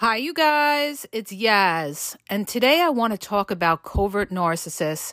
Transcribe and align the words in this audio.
Hi, 0.00 0.14
you 0.14 0.32
guys. 0.32 1.06
It's 1.10 1.32
Yaz. 1.32 2.14
And 2.30 2.46
today 2.46 2.80
I 2.82 2.88
want 2.88 3.14
to 3.14 3.18
talk 3.18 3.50
about 3.50 3.82
covert 3.82 4.30
narcissists 4.30 5.12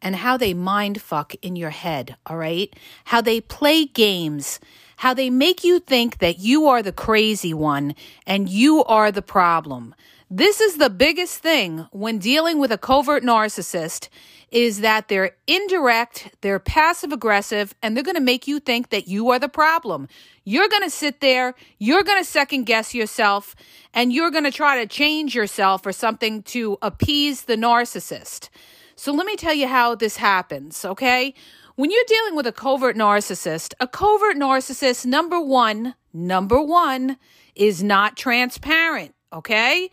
and 0.00 0.14
how 0.14 0.36
they 0.36 0.54
mind 0.54 1.02
fuck 1.02 1.34
in 1.42 1.56
your 1.56 1.70
head, 1.70 2.14
all 2.26 2.36
right? 2.36 2.72
How 3.06 3.20
they 3.20 3.40
play 3.40 3.86
games, 3.86 4.60
how 4.98 5.14
they 5.14 5.30
make 5.30 5.64
you 5.64 5.80
think 5.80 6.18
that 6.18 6.38
you 6.38 6.68
are 6.68 6.80
the 6.80 6.92
crazy 6.92 7.52
one 7.52 7.96
and 8.24 8.48
you 8.48 8.84
are 8.84 9.10
the 9.10 9.20
problem. 9.20 9.96
This 10.32 10.60
is 10.60 10.76
the 10.76 10.90
biggest 10.90 11.38
thing 11.38 11.88
when 11.90 12.18
dealing 12.18 12.60
with 12.60 12.70
a 12.70 12.78
covert 12.78 13.24
narcissist 13.24 14.08
is 14.52 14.78
that 14.78 15.08
they're 15.08 15.32
indirect, 15.48 16.36
they're 16.40 16.60
passive 16.60 17.10
aggressive, 17.10 17.74
and 17.82 17.96
they're 17.96 18.04
going 18.04 18.14
to 18.14 18.20
make 18.20 18.46
you 18.46 18.60
think 18.60 18.90
that 18.90 19.08
you 19.08 19.28
are 19.30 19.40
the 19.40 19.48
problem. 19.48 20.06
You're 20.44 20.68
going 20.68 20.84
to 20.84 20.90
sit 20.90 21.20
there, 21.20 21.54
you're 21.78 22.04
going 22.04 22.22
to 22.22 22.24
second 22.24 22.62
guess 22.62 22.94
yourself, 22.94 23.56
and 23.92 24.12
you're 24.12 24.30
going 24.30 24.44
to 24.44 24.52
try 24.52 24.78
to 24.78 24.86
change 24.86 25.34
yourself 25.34 25.84
or 25.84 25.90
something 25.90 26.44
to 26.44 26.78
appease 26.80 27.42
the 27.42 27.56
narcissist. 27.56 28.50
So 28.94 29.12
let 29.12 29.26
me 29.26 29.34
tell 29.34 29.54
you 29.54 29.66
how 29.66 29.96
this 29.96 30.18
happens, 30.18 30.84
okay? 30.84 31.34
When 31.74 31.90
you're 31.90 32.04
dealing 32.06 32.36
with 32.36 32.46
a 32.46 32.52
covert 32.52 32.94
narcissist, 32.94 33.74
a 33.80 33.88
covert 33.88 34.36
narcissist, 34.36 35.04
number 35.06 35.40
one, 35.40 35.96
number 36.12 36.62
one, 36.62 37.16
is 37.56 37.82
not 37.82 38.16
transparent, 38.16 39.12
okay? 39.32 39.90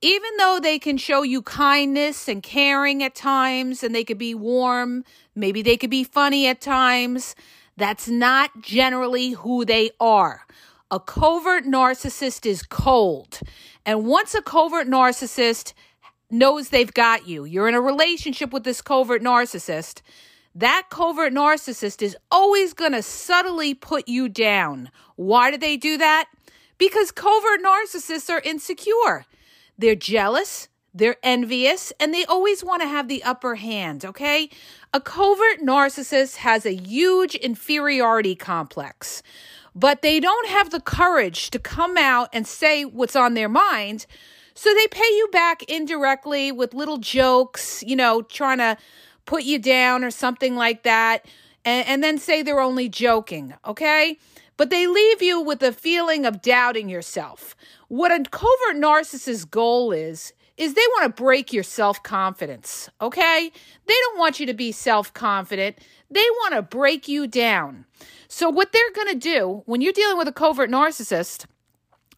Even 0.00 0.30
though 0.38 0.60
they 0.62 0.78
can 0.78 0.96
show 0.96 1.22
you 1.22 1.42
kindness 1.42 2.28
and 2.28 2.42
caring 2.42 3.02
at 3.02 3.14
times, 3.14 3.82
and 3.82 3.94
they 3.94 4.04
could 4.04 4.18
be 4.18 4.34
warm, 4.34 5.04
maybe 5.34 5.62
they 5.62 5.76
could 5.76 5.90
be 5.90 6.04
funny 6.04 6.46
at 6.46 6.60
times, 6.60 7.34
that's 7.76 8.08
not 8.08 8.62
generally 8.62 9.30
who 9.30 9.64
they 9.64 9.90
are. 10.00 10.46
A 10.90 11.00
covert 11.00 11.64
narcissist 11.64 12.46
is 12.46 12.62
cold. 12.62 13.40
And 13.84 14.04
once 14.04 14.34
a 14.34 14.42
covert 14.42 14.88
narcissist 14.88 15.74
knows 16.30 16.68
they've 16.68 16.92
got 16.92 17.26
you, 17.26 17.44
you're 17.44 17.68
in 17.68 17.74
a 17.74 17.80
relationship 17.80 18.52
with 18.52 18.64
this 18.64 18.82
covert 18.82 19.22
narcissist, 19.22 20.02
that 20.54 20.86
covert 20.90 21.32
narcissist 21.32 22.02
is 22.02 22.16
always 22.30 22.72
going 22.72 22.92
to 22.92 23.02
subtly 23.02 23.74
put 23.74 24.08
you 24.08 24.28
down. 24.28 24.90
Why 25.16 25.50
do 25.50 25.56
they 25.56 25.76
do 25.76 25.98
that? 25.98 26.28
Because 26.78 27.10
covert 27.10 27.60
narcissists 27.62 28.30
are 28.30 28.40
insecure. 28.40 29.24
They're 29.78 29.94
jealous, 29.94 30.68
they're 30.92 31.16
envious, 31.22 31.92
and 32.00 32.12
they 32.12 32.24
always 32.24 32.64
want 32.64 32.82
to 32.82 32.88
have 32.88 33.06
the 33.06 33.22
upper 33.22 33.54
hand, 33.54 34.04
okay? 34.04 34.50
A 34.92 35.00
covert 35.00 35.60
narcissist 35.62 36.36
has 36.36 36.66
a 36.66 36.74
huge 36.74 37.36
inferiority 37.36 38.34
complex, 38.34 39.22
but 39.74 40.02
they 40.02 40.18
don't 40.18 40.48
have 40.48 40.70
the 40.70 40.80
courage 40.80 41.50
to 41.50 41.60
come 41.60 41.96
out 41.96 42.28
and 42.32 42.46
say 42.46 42.84
what's 42.84 43.14
on 43.14 43.34
their 43.34 43.48
mind. 43.48 44.06
So 44.54 44.74
they 44.74 44.88
pay 44.88 45.04
you 45.04 45.28
back 45.30 45.62
indirectly 45.64 46.50
with 46.50 46.74
little 46.74 46.98
jokes, 46.98 47.84
you 47.86 47.94
know, 47.94 48.22
trying 48.22 48.58
to 48.58 48.76
put 49.24 49.44
you 49.44 49.60
down 49.60 50.02
or 50.02 50.10
something 50.10 50.56
like 50.56 50.82
that, 50.82 51.26
and, 51.64 51.86
and 51.86 52.02
then 52.02 52.18
say 52.18 52.42
they're 52.42 52.58
only 52.58 52.88
joking, 52.88 53.54
okay? 53.64 54.18
But 54.58 54.68
they 54.68 54.86
leave 54.86 55.22
you 55.22 55.40
with 55.40 55.62
a 55.62 55.72
feeling 55.72 56.26
of 56.26 56.42
doubting 56.42 56.90
yourself. 56.90 57.56
What 57.86 58.10
a 58.10 58.22
covert 58.28 58.76
narcissist's 58.76 59.46
goal 59.46 59.92
is, 59.92 60.34
is 60.58 60.74
they 60.74 60.82
want 60.96 61.04
to 61.04 61.22
break 61.22 61.52
your 61.52 61.62
self 61.62 62.02
confidence, 62.02 62.90
okay? 63.00 63.50
They 63.86 63.94
don't 63.94 64.18
want 64.18 64.40
you 64.40 64.46
to 64.46 64.52
be 64.52 64.72
self 64.72 65.14
confident. 65.14 65.78
They 66.10 66.24
want 66.40 66.54
to 66.54 66.62
break 66.62 67.08
you 67.08 67.26
down. 67.26 67.86
So, 68.26 68.50
what 68.50 68.72
they're 68.72 68.92
going 68.94 69.08
to 69.08 69.14
do 69.14 69.62
when 69.64 69.80
you're 69.80 69.92
dealing 69.92 70.18
with 70.18 70.28
a 70.28 70.32
covert 70.32 70.68
narcissist, 70.68 71.46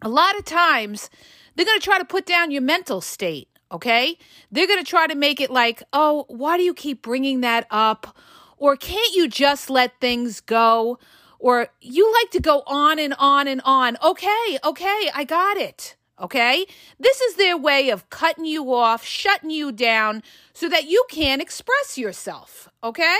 a 0.00 0.08
lot 0.08 0.36
of 0.38 0.44
times 0.46 1.10
they're 1.54 1.66
going 1.66 1.78
to 1.78 1.84
try 1.84 1.98
to 1.98 2.04
put 2.06 2.24
down 2.24 2.50
your 2.50 2.62
mental 2.62 3.02
state, 3.02 3.48
okay? 3.70 4.16
They're 4.50 4.66
going 4.66 4.82
to 4.82 4.90
try 4.90 5.06
to 5.06 5.14
make 5.14 5.42
it 5.42 5.50
like, 5.50 5.82
oh, 5.92 6.24
why 6.28 6.56
do 6.56 6.62
you 6.62 6.72
keep 6.72 7.02
bringing 7.02 7.42
that 7.42 7.66
up? 7.70 8.16
Or 8.56 8.76
can't 8.76 9.14
you 9.14 9.28
just 9.28 9.68
let 9.68 10.00
things 10.00 10.40
go? 10.40 10.98
Or 11.40 11.68
you 11.80 12.12
like 12.12 12.30
to 12.30 12.40
go 12.40 12.62
on 12.66 12.98
and 12.98 13.14
on 13.18 13.48
and 13.48 13.60
on. 13.64 13.96
Okay, 14.04 14.58
okay, 14.62 15.10
I 15.14 15.24
got 15.26 15.56
it. 15.56 15.96
Okay? 16.20 16.66
This 16.98 17.20
is 17.20 17.36
their 17.36 17.56
way 17.56 17.88
of 17.88 18.10
cutting 18.10 18.44
you 18.44 18.72
off, 18.72 19.04
shutting 19.04 19.50
you 19.50 19.72
down 19.72 20.22
so 20.52 20.68
that 20.68 20.84
you 20.84 21.04
can't 21.10 21.42
express 21.42 21.96
yourself. 21.96 22.68
Okay? 22.84 23.18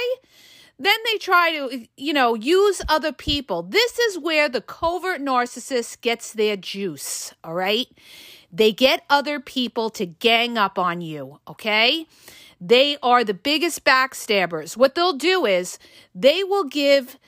Then 0.79 0.97
they 1.11 1.19
try 1.19 1.53
to, 1.53 1.87
you 1.97 2.13
know, 2.13 2.35
use 2.35 2.83
other 2.89 3.13
people. 3.13 3.63
This 3.63 3.99
is 3.99 4.19
where 4.19 4.49
the 4.49 4.61
covert 4.61 5.21
narcissist 5.21 6.01
gets 6.01 6.33
their 6.33 6.57
juice. 6.57 7.35
All 7.43 7.55
right? 7.55 7.87
They 8.53 8.73
get 8.73 9.05
other 9.09 9.41
people 9.41 9.91
to 9.91 10.07
gang 10.07 10.59
up 10.59 10.79
on 10.79 11.01
you. 11.01 11.41
Okay? 11.49 12.07
They 12.61 12.99
are 13.03 13.25
the 13.25 13.35
biggest 13.35 13.85
backstabbers. 13.85 14.77
What 14.77 14.95
they'll 14.95 15.15
do 15.15 15.47
is 15.47 15.79
they 16.15 16.45
will 16.45 16.65
give 16.65 17.19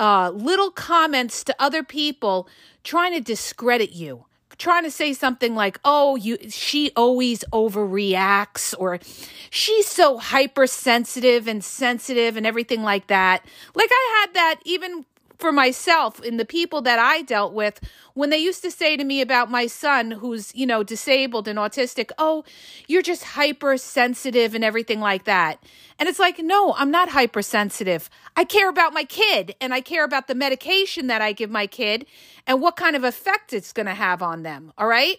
uh, 0.00 0.30
little 0.30 0.70
comments 0.70 1.44
to 1.44 1.54
other 1.58 1.84
people 1.84 2.48
trying 2.82 3.12
to 3.12 3.20
discredit 3.20 3.92
you 3.92 4.24
trying 4.58 4.84
to 4.84 4.90
say 4.90 5.12
something 5.12 5.54
like 5.54 5.80
oh 5.84 6.16
you 6.16 6.36
she 6.50 6.92
always 6.94 7.42
overreacts 7.52 8.74
or 8.78 8.98
she's 9.48 9.86
so 9.86 10.18
hypersensitive 10.18 11.48
and 11.48 11.64
sensitive 11.64 12.36
and 12.36 12.46
everything 12.46 12.82
like 12.82 13.06
that. 13.06 13.44
Like 13.74 13.88
i 13.90 14.20
had 14.20 14.34
that 14.34 14.60
even 14.64 15.06
for 15.40 15.52
myself 15.52 16.20
and 16.20 16.38
the 16.38 16.44
people 16.44 16.82
that 16.82 16.98
I 16.98 17.22
dealt 17.22 17.52
with 17.52 17.80
when 18.14 18.30
they 18.30 18.38
used 18.38 18.62
to 18.62 18.70
say 18.70 18.96
to 18.96 19.04
me 19.04 19.20
about 19.20 19.50
my 19.50 19.66
son 19.66 20.10
who's, 20.10 20.54
you 20.54 20.66
know, 20.66 20.82
disabled 20.82 21.48
and 21.48 21.58
autistic, 21.58 22.10
"Oh, 22.18 22.44
you're 22.86 23.02
just 23.02 23.24
hypersensitive 23.24 24.54
and 24.54 24.64
everything 24.64 25.00
like 25.00 25.24
that." 25.24 25.62
And 25.98 26.08
it's 26.08 26.18
like, 26.18 26.38
"No, 26.38 26.74
I'm 26.74 26.90
not 26.90 27.10
hypersensitive. 27.10 28.10
I 28.36 28.44
care 28.44 28.68
about 28.68 28.92
my 28.92 29.04
kid 29.04 29.54
and 29.60 29.72
I 29.72 29.80
care 29.80 30.04
about 30.04 30.26
the 30.26 30.34
medication 30.34 31.06
that 31.06 31.22
I 31.22 31.32
give 31.32 31.50
my 31.50 31.66
kid 31.66 32.06
and 32.46 32.60
what 32.60 32.76
kind 32.76 32.96
of 32.96 33.04
effect 33.04 33.52
it's 33.52 33.72
going 33.72 33.86
to 33.86 33.94
have 33.94 34.22
on 34.22 34.42
them." 34.42 34.72
All 34.76 34.86
right? 34.86 35.18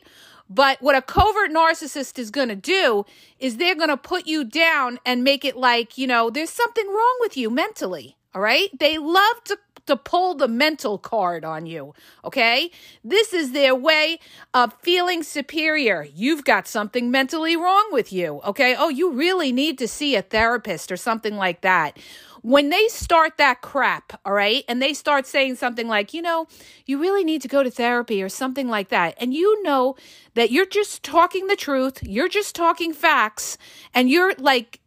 But 0.50 0.82
what 0.82 0.96
a 0.96 1.02
covert 1.02 1.50
narcissist 1.50 2.20
is 2.20 2.30
going 2.30 2.50
to 2.50 2.58
do 2.58 3.06
is 3.40 3.56
they're 3.56 3.74
going 3.74 3.88
to 3.88 3.96
put 3.96 4.28
you 4.28 4.44
down 4.44 5.00
and 5.06 5.24
make 5.24 5.46
it 5.46 5.56
like, 5.56 5.98
you 5.98 6.06
know, 6.08 6.30
there's 6.30 6.50
something 6.50 6.88
wrong 6.90 7.18
with 7.22 7.38
you 7.38 7.50
mentally. 7.50 8.18
All 8.34 8.42
right? 8.42 8.70
They 8.80 8.98
love 8.98 9.44
to 9.46 9.58
to 9.88 9.96
pull 9.96 10.36
the 10.36 10.48
mental 10.48 10.98
card 10.98 11.44
on 11.44 11.66
you. 11.66 11.94
Okay? 12.24 12.72
This 13.04 13.34
is 13.34 13.52
their 13.52 13.76
way 13.76 14.20
of 14.54 14.74
feeling 14.82 15.24
superior. 15.24 16.08
You've 16.14 16.44
got 16.44 16.68
something 16.68 17.12
mentally 17.12 17.56
wrong 17.56 17.90
with 17.92 18.14
you. 18.14 18.42
Okay? 18.46 18.76
Oh, 18.78 18.90
you 18.90 19.12
really 19.12 19.52
need 19.52 19.78
to 19.80 19.88
see 19.88 20.16
a 20.16 20.22
therapist 20.22 20.92
or 20.92 20.98
something 20.98 21.36
like 21.36 21.62
that. 21.62 21.98
When 22.44 22.70
they 22.70 22.88
start 22.88 23.38
that 23.38 23.62
crap, 23.62 24.20
all 24.26 24.34
right, 24.34 24.64
and 24.68 24.82
they 24.82 24.96
start 24.96 25.28
saying 25.28 25.58
something 25.58 25.88
like, 25.88 26.12
you 26.12 26.24
know, 26.24 26.48
you 26.88 27.00
really 27.00 27.24
need 27.24 27.44
to 27.44 27.48
go 27.48 27.62
to 27.62 27.70
therapy 27.70 28.24
or 28.24 28.30
something 28.30 28.68
like 28.68 28.90
that, 28.90 29.14
and 29.20 29.32
you 29.32 29.62
know 29.62 29.96
that 30.34 30.50
you're 30.50 30.66
just 30.66 31.04
talking 31.04 31.46
the 31.46 31.56
truth, 31.56 32.02
you're 32.02 32.28
just 32.28 32.56
talking 32.56 32.94
facts, 32.94 33.60
and 33.94 34.10
you're 34.10 34.34
like 34.40 34.81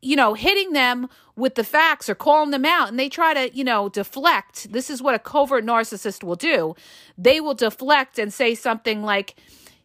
you 0.00 0.16
know, 0.16 0.34
hitting 0.34 0.72
them 0.72 1.08
with 1.36 1.54
the 1.54 1.64
facts 1.64 2.08
or 2.08 2.14
calling 2.14 2.50
them 2.50 2.64
out 2.64 2.88
and 2.88 2.98
they 2.98 3.08
try 3.08 3.34
to, 3.34 3.54
you 3.56 3.64
know, 3.64 3.88
deflect. 3.88 4.72
This 4.72 4.90
is 4.90 5.02
what 5.02 5.14
a 5.14 5.18
covert 5.18 5.64
narcissist 5.64 6.22
will 6.22 6.36
do. 6.36 6.74
They 7.16 7.40
will 7.40 7.54
deflect 7.54 8.18
and 8.18 8.32
say 8.32 8.54
something 8.54 9.02
like, 9.02 9.36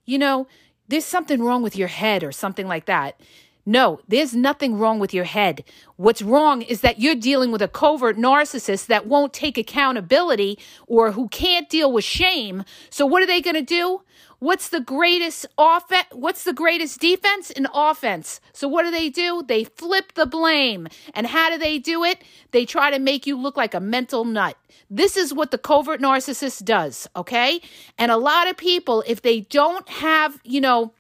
you 0.05 0.17
know, 0.17 0.47
there's 0.88 1.05
something 1.05 1.41
wrong 1.41 1.63
with 1.63 1.75
your 1.75 1.88
head 1.88 2.23
or 2.23 2.31
something 2.31 2.67
like 2.67 2.85
that. 2.85 3.19
No, 3.65 4.01
there's 4.10 4.36
nothing 4.36 4.77
wrong 4.77 5.00
with 5.00 5.13
your 5.13 5.24
head. 5.24 5.63
What's 5.95 6.21
wrong 6.21 6.62
is 6.62 6.81
that 6.81 7.00
you're 7.00 7.15
dealing 7.15 7.50
with 7.51 7.62
a 7.62 7.69
covert 7.69 8.18
narcissist 8.18 8.88
that 8.88 9.07
won't 9.07 9.31
take 9.31 9.57
accountability 9.57 10.60
or 10.86 11.13
who 11.13 11.30
can't 11.30 11.69
deal 11.69 11.89
with 11.92 12.04
shame. 12.04 12.65
So 12.89 13.06
what 13.06 13.24
are 13.24 13.25
they 13.25 13.39
going 13.39 13.56
to 13.56 13.62
do? 13.62 14.01
What's 14.39 14.68
the 14.68 14.81
greatest 14.81 15.45
offense? 15.57 16.07
What's 16.12 16.44
the 16.44 16.51
greatest 16.51 17.00
defense? 17.00 17.51
An 17.51 17.68
offense. 17.74 18.42
So 18.51 18.68
what 18.68 18.83
do 18.83 18.92
they 18.92 19.10
do? 19.10 19.42
They 19.48 19.63
flip 19.63 20.12
the 20.15 20.25
blame. 20.25 20.89
And 21.13 21.25
how 21.25 21.50
do 21.50 21.57
they 21.57 21.80
do 21.80 22.04
it? 22.04 22.21
They 22.51 22.65
try 22.65 22.92
to 22.92 23.00
make 23.00 23.25
you 23.25 23.39
look 23.39 23.56
like 23.56 23.74
a 23.74 23.80
mental 23.80 24.25
nut. 24.25 24.57
This 24.89 25.15
is 25.15 25.33
what 25.33 25.51
the 25.51 25.57
covert 25.57 26.01
narcissist 26.01 26.65
does, 26.65 27.07
okay? 27.15 27.62
And 27.98 28.12
a 28.12 28.18
lot 28.18 28.50
of 28.50 28.57
people, 28.57 29.06
if 29.07 29.21
they 29.21 29.39
don't 29.39 29.88
have, 29.88 30.42
you 30.44 30.60
know, 30.60 30.92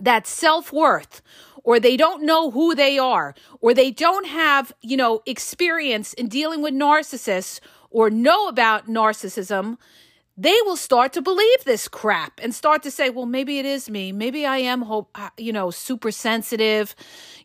that 0.00 0.26
self 0.26 0.72
worth 0.72 1.22
or 1.64 1.80
they 1.80 1.96
don't 1.96 2.22
know 2.22 2.50
who 2.50 2.74
they 2.74 2.98
are, 2.98 3.34
or 3.60 3.74
they 3.74 3.90
don't 3.90 4.26
have, 4.26 4.72
you 4.82 4.96
know, 4.96 5.22
experience 5.26 6.12
in 6.12 6.28
dealing 6.28 6.62
with 6.62 6.74
narcissists 6.74 7.58
or 7.90 8.10
know 8.10 8.48
about 8.48 8.86
narcissism, 8.86 9.78
they 10.36 10.56
will 10.64 10.76
start 10.76 11.12
to 11.12 11.22
believe 11.22 11.64
this 11.64 11.86
crap 11.86 12.40
and 12.42 12.52
start 12.52 12.82
to 12.82 12.90
say, 12.90 13.08
well, 13.08 13.24
maybe 13.24 13.60
it 13.60 13.64
is 13.64 13.88
me. 13.88 14.10
Maybe 14.10 14.44
I 14.44 14.58
am, 14.58 14.82
uh, 14.82 15.30
you 15.38 15.52
know, 15.52 15.70
super 15.70 16.10
sensitive. 16.10 16.94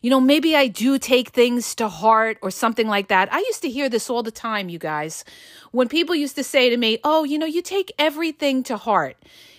You 0.02 0.10
know, 0.10 0.20
maybe 0.20 0.56
I 0.56 0.66
do 0.66 0.98
take 0.98 1.28
things 1.28 1.74
to 1.76 1.88
heart 1.88 2.38
or 2.42 2.50
something 2.50 2.88
like 2.88 3.06
that. 3.08 3.32
I 3.32 3.38
used 3.38 3.62
to 3.62 3.70
hear 3.70 3.88
this 3.88 4.10
all 4.10 4.24
the 4.24 4.32
time, 4.32 4.68
you 4.68 4.78
guys, 4.78 5.24
when 5.70 5.88
people 5.88 6.16
used 6.16 6.34
to 6.34 6.44
say 6.44 6.68
to 6.68 6.76
me, 6.76 6.98
oh, 7.04 7.22
you 7.22 7.38
know, 7.38 7.46
you 7.46 7.62
take 7.62 7.92
everything 7.96 8.64
to 8.64 8.76
heart. 8.76 9.16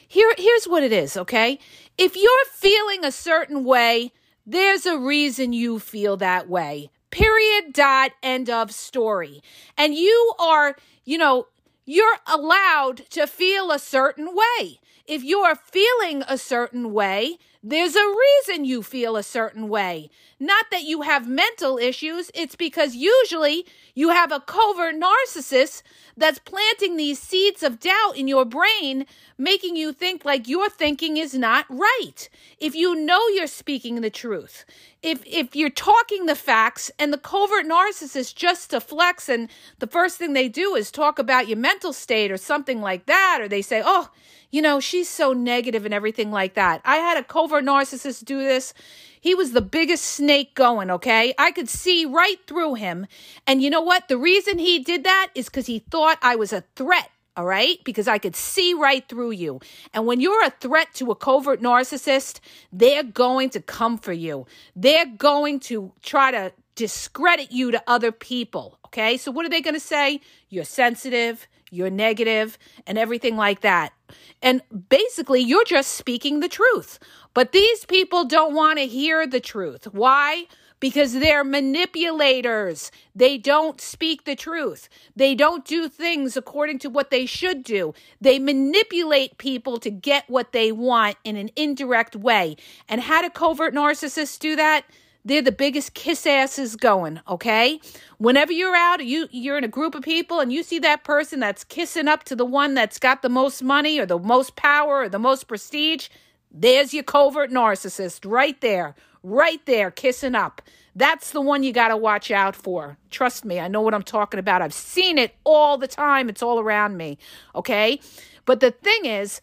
Here, 0.10 0.34
here's 0.38 0.66
what 0.66 0.84
it 0.84 0.92
is, 0.92 1.16
okay? 1.16 1.58
If 1.98 2.18
you're 2.18 2.46
feeling 2.52 3.06
a 3.06 3.14
certain 3.14 3.64
way, 3.64 4.12
there's 4.46 4.86
a 4.86 4.98
reason 4.98 5.54
you 5.54 5.80
feel 5.80 6.18
that 6.18 6.50
way. 6.50 6.90
Period, 7.10 7.74
dot, 7.74 8.12
end 8.24 8.50
of 8.50 8.72
story. 8.72 9.42
And 9.78 9.94
you 9.94 10.34
are, 10.40 10.76
you 11.06 11.18
know, 11.18 11.48
you're 11.86 12.18
allowed 12.26 13.10
to 13.12 13.28
feel 13.28 13.72
a 13.72 13.80
certain 13.80 14.36
way. 14.36 14.80
If 15.06 15.24
you're 15.24 15.56
feeling 15.56 16.24
a 16.28 16.38
certain 16.38 16.94
way, 16.94 17.38
there's 17.64 17.96
a 17.96 18.16
reason 18.48 18.66
you 18.66 18.82
feel 18.82 19.16
a 19.16 19.24
certain 19.24 19.70
way. 19.70 20.10
Not 20.40 20.66
that 20.72 20.82
you 20.82 21.04
have 21.04 21.28
mental 21.28 21.78
issues, 21.78 22.32
it's 22.34 22.56
because 22.56 22.96
usually 22.96 23.68
you 23.94 24.10
have 24.10 24.32
a 24.32 24.40
covert 24.40 24.96
narcissist 24.96 25.84
that's 26.18 26.40
planting 26.40 26.98
these 26.98 27.20
seeds 27.20 27.62
of 27.62 27.80
doubt 27.80 28.16
in 28.16 28.28
your 28.28 28.46
brain, 28.46 29.06
making 29.38 29.76
you 29.76 29.94
think 29.94 30.26
like 30.26 30.48
your 30.48 30.70
thinking 30.70 31.18
is 31.18 31.36
not 31.36 31.68
right. 31.70 32.28
If 32.60 32.74
you 32.74 32.96
know 32.96 33.28
you're 33.28 33.46
speaking 33.46 34.02
the 34.02 34.10
truth, 34.10 34.66
if 35.04 35.24
if 35.26 35.56
you're 35.56 35.70
talking 35.70 36.26
the 36.26 36.36
facts 36.36 36.92
and 36.98 37.12
the 37.12 37.18
covert 37.18 37.66
narcissist 37.66 38.36
just 38.36 38.72
to 38.72 38.80
flex 38.80 39.30
and 39.30 39.50
the 39.80 39.88
first 39.88 40.18
thing 40.18 40.34
they 40.34 40.48
do 40.48 40.76
is 40.76 40.92
talk 40.92 41.20
about 41.20 41.48
your 41.48 41.58
mental 41.58 41.94
state 41.94 42.32
or 42.32 42.38
something 42.38 42.82
like 42.82 43.06
that 43.06 43.40
or 43.42 43.48
they 43.48 43.62
say, 43.62 43.82
"Oh, 43.84 44.10
you 44.52 44.62
know, 44.62 44.80
she's 44.80 45.10
so 45.10 45.34
negative 45.34 45.86
and 45.86 45.94
everything 45.94 46.32
like 46.32 46.54
that." 46.56 46.82
I 46.86 46.98
had 46.98 47.18
a 47.18 47.24
covert 47.24 47.51
narcissist 47.60 48.24
do 48.24 48.38
this. 48.38 48.74
He 49.20 49.36
was 49.36 49.52
the 49.52 49.62
biggest 49.62 50.06
snake 50.06 50.56
going, 50.56 50.90
okay? 50.92 51.34
I 51.38 51.52
could 51.52 51.68
see 51.68 52.06
right 52.06 52.38
through 52.48 52.76
him. 52.76 53.08
And 53.46 53.62
you 53.62 53.70
know 53.70 53.82
what? 53.82 54.08
The 54.08 54.18
reason 54.18 54.60
he 54.60 54.80
did 54.80 55.04
that 55.04 55.30
is 55.36 55.50
cuz 55.50 55.66
he 55.66 55.80
thought 55.80 56.20
I 56.22 56.36
was 56.36 56.54
a 56.54 56.64
threat 56.76 57.10
all 57.38 57.46
right? 57.46 57.82
Because 57.84 58.08
I 58.08 58.18
could 58.18 58.36
see 58.36 58.74
right 58.74 59.08
through 59.08 59.32
you. 59.32 59.62
And 59.94 60.06
when 60.06 60.20
you're 60.20 60.46
a 60.46 60.50
threat 60.50 60.94
to 60.96 61.12
a 61.12 61.16
covert 61.16 61.62
narcissist, 61.62 62.40
they're 62.74 63.04
going 63.04 63.50
to 63.52 63.62
come 63.62 63.98
for 63.98 64.12
you. 64.12 64.46
They're 64.76 65.06
going 65.06 65.60
to 65.62 65.94
try 66.02 66.32
to 66.32 66.52
discredit 66.82 67.52
you 67.52 67.70
to 67.70 67.84
other 67.86 68.12
people, 68.12 68.80
okay? 68.88 69.16
So 69.16 69.30
what 69.30 69.46
are 69.46 69.50
they 69.50 69.62
going 69.62 69.76
to 69.76 69.80
say? 69.80 70.20
You're 70.50 70.64
sensitive, 70.64 71.48
you're 71.70 71.92
negative, 71.92 72.58
and 72.88 72.98
everything 72.98 73.38
like 73.38 73.62
that. 73.62 73.94
And 74.42 74.64
basically, 74.90 75.42
you're 75.42 75.64
just 75.64 75.92
speaking 75.92 76.40
the 76.40 76.50
truth. 76.50 76.98
But 77.36 77.52
these 77.52 77.86
people 77.86 78.26
don't 78.26 78.56
want 78.56 78.80
to 78.80 78.88
hear 78.88 79.28
the 79.28 79.40
truth. 79.40 79.84
Why? 79.92 80.48
because 80.80 81.14
they're 81.14 81.44
manipulators. 81.44 82.92
They 83.16 83.38
don't 83.38 83.80
speak 83.80 84.26
the 84.26 84.36
truth. 84.36 84.90
They 85.16 85.36
don't 85.36 85.64
do 85.64 85.88
things 85.88 86.36
according 86.36 86.80
to 86.80 86.90
what 86.90 87.12
they 87.12 87.28
should 87.28 87.64
do. 87.64 87.94
They 88.20 88.40
manipulate 88.40 89.38
people 89.38 89.80
to 89.80 89.92
get 89.92 90.28
what 90.28 90.54
they 90.54 90.72
want 90.72 91.18
in 91.24 91.38
an 91.38 91.52
indirect 91.56 92.16
way. 92.16 92.58
And 92.90 93.02
how 93.02 93.22
do 93.22 93.30
covert 93.30 93.76
narcissists 93.76 94.40
do 94.40 94.56
that? 94.56 94.86
They're 95.24 95.42
the 95.42 95.52
biggest 95.52 95.94
kiss 95.94 96.26
asses 96.26 96.76
going, 96.76 97.20
okay? 97.28 97.80
Whenever 98.18 98.52
you're 98.52 98.76
out, 98.76 99.06
you 99.06 99.28
you're 99.32 99.58
in 99.58 99.64
a 99.64 99.70
group 99.70 99.96
of 99.96 100.04
people 100.04 100.40
and 100.40 100.52
you 100.52 100.64
see 100.64 100.80
that 100.80 101.04
person 101.04 101.40
that's 101.40 101.64
kissing 101.64 102.08
up 102.08 102.24
to 102.26 102.36
the 102.36 102.46
one 102.46 102.74
that's 102.74 103.00
got 103.00 103.22
the 103.22 103.30
most 103.30 103.62
money 103.62 104.00
or 104.00 104.06
the 104.06 104.18
most 104.18 104.56
power 104.56 105.02
or 105.02 105.10
the 105.10 105.20
most 105.20 105.48
prestige, 105.48 106.10
there's 106.52 106.94
your 106.94 107.04
covert 107.04 107.52
narcissist 107.52 108.30
right 108.30 108.60
there 108.62 108.96
right 109.24 109.66
there 109.66 109.92
kissing 109.92 110.36
up. 110.36 110.62
That's 110.96 111.32
the 111.32 111.42
one 111.42 111.64
you 111.64 111.72
got 111.72 111.90
to 111.90 111.98
watch 111.98 112.32
out 112.32 112.56
for. 112.56 112.98
Trust 113.10 113.46
me, 113.46 113.60
I 113.60 113.68
know 113.68 113.82
what 113.82 113.94
I'm 113.94 114.04
talking 114.04 114.40
about. 114.40 114.62
I've 114.62 114.74
seen 114.74 115.18
it 115.18 115.36
all 115.44 115.78
the 115.78 115.88
time. 115.88 116.28
It's 116.28 116.44
all 116.44 116.60
around 116.60 116.98
me. 116.98 117.18
Okay? 117.56 118.00
But 118.46 118.60
the 118.60 118.72
thing 118.72 119.06
is, 119.06 119.40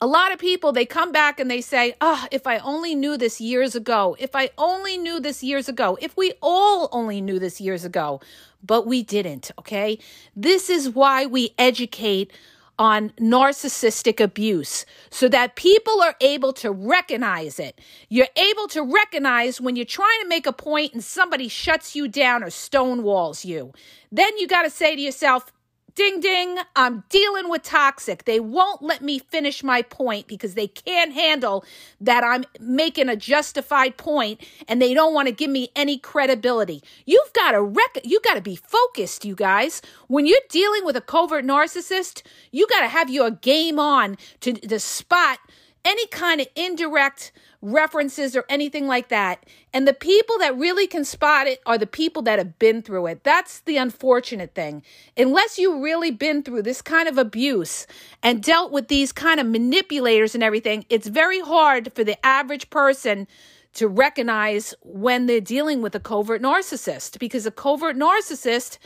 a 0.00 0.06
lot 0.06 0.32
of 0.32 0.38
people 0.38 0.72
they 0.72 0.86
come 0.86 1.12
back 1.12 1.40
and 1.40 1.50
they 1.50 1.60
say, 1.60 1.94
"Ah, 2.00 2.24
oh, 2.24 2.28
if 2.30 2.46
I 2.46 2.58
only 2.58 2.94
knew 2.94 3.16
this 3.16 3.40
years 3.40 3.74
ago. 3.74 4.16
If 4.18 4.36
I 4.36 4.50
only 4.58 4.98
knew 4.98 5.20
this 5.20 5.42
years 5.42 5.68
ago. 5.68 5.96
If 6.00 6.16
we 6.16 6.34
all 6.42 6.88
only 6.92 7.20
knew 7.20 7.38
this 7.38 7.60
years 7.60 7.84
ago." 7.84 8.20
But 8.64 8.86
we 8.86 9.02
didn't, 9.02 9.52
okay? 9.58 9.98
This 10.34 10.68
is 10.68 10.88
why 10.90 11.24
we 11.26 11.54
educate 11.58 12.32
on 12.78 13.10
narcissistic 13.18 14.20
abuse 14.20 14.84
so 15.10 15.28
that 15.28 15.56
people 15.56 16.02
are 16.02 16.14
able 16.20 16.52
to 16.52 16.70
recognize 16.70 17.58
it. 17.58 17.80
You're 18.08 18.28
able 18.36 18.68
to 18.68 18.82
recognize 18.82 19.60
when 19.60 19.76
you're 19.76 19.84
trying 19.86 20.20
to 20.22 20.28
make 20.28 20.46
a 20.46 20.52
point 20.52 20.92
and 20.92 21.02
somebody 21.02 21.48
shuts 21.48 21.96
you 21.96 22.06
down 22.08 22.42
or 22.42 22.48
stonewalls 22.48 23.44
you. 23.44 23.72
Then 24.12 24.36
you 24.38 24.46
got 24.46 24.62
to 24.62 24.70
say 24.70 24.94
to 24.94 25.00
yourself, 25.00 25.52
Ding 25.96 26.20
ding, 26.20 26.58
I'm 26.76 27.04
dealing 27.08 27.48
with 27.48 27.62
toxic. 27.62 28.26
They 28.26 28.38
won't 28.38 28.82
let 28.82 29.00
me 29.00 29.18
finish 29.18 29.64
my 29.64 29.80
point 29.80 30.26
because 30.26 30.52
they 30.52 30.66
can't 30.66 31.14
handle 31.14 31.64
that 32.02 32.22
I'm 32.22 32.44
making 32.60 33.08
a 33.08 33.16
justified 33.16 33.96
point 33.96 34.42
and 34.68 34.80
they 34.80 34.92
don't 34.92 35.14
want 35.14 35.28
to 35.28 35.32
give 35.32 35.48
me 35.48 35.70
any 35.74 35.96
credibility. 35.96 36.82
You've 37.06 37.32
got 37.32 37.52
to 37.52 37.62
rec- 37.62 38.04
you 38.04 38.20
got 38.20 38.34
to 38.34 38.42
be 38.42 38.56
focused, 38.56 39.24
you 39.24 39.34
guys. 39.34 39.80
When 40.06 40.26
you're 40.26 40.36
dealing 40.50 40.84
with 40.84 40.96
a 40.96 41.00
covert 41.00 41.46
narcissist, 41.46 42.22
you 42.52 42.66
got 42.66 42.80
to 42.80 42.88
have 42.88 43.08
your 43.08 43.30
game 43.30 43.78
on 43.78 44.18
to, 44.40 44.52
the 44.52 44.78
spot 44.78 45.38
any 45.86 46.06
kind 46.08 46.40
of 46.40 46.48
indirect 46.56 47.30
references 47.62 48.34
or 48.34 48.44
anything 48.48 48.88
like 48.88 49.08
that. 49.08 49.46
And 49.72 49.86
the 49.86 49.94
people 49.94 50.36
that 50.38 50.58
really 50.58 50.88
can 50.88 51.04
spot 51.04 51.46
it 51.46 51.62
are 51.64 51.78
the 51.78 51.86
people 51.86 52.22
that 52.22 52.38
have 52.38 52.58
been 52.58 52.82
through 52.82 53.06
it. 53.06 53.22
That's 53.22 53.60
the 53.60 53.76
unfortunate 53.76 54.54
thing. 54.54 54.82
Unless 55.16 55.58
you've 55.58 55.80
really 55.80 56.10
been 56.10 56.42
through 56.42 56.62
this 56.62 56.82
kind 56.82 57.08
of 57.08 57.18
abuse 57.18 57.86
and 58.22 58.42
dealt 58.42 58.72
with 58.72 58.88
these 58.88 59.12
kind 59.12 59.38
of 59.38 59.46
manipulators 59.46 60.34
and 60.34 60.42
everything, 60.42 60.84
it's 60.90 61.06
very 61.06 61.40
hard 61.40 61.92
for 61.94 62.02
the 62.02 62.24
average 62.26 62.68
person 62.68 63.28
to 63.74 63.86
recognize 63.86 64.74
when 64.82 65.26
they're 65.26 65.40
dealing 65.40 65.82
with 65.82 65.94
a 65.94 66.00
covert 66.00 66.42
narcissist 66.42 67.18
because 67.18 67.46
a 67.46 67.50
covert 67.50 67.96
narcissist, 67.96 68.78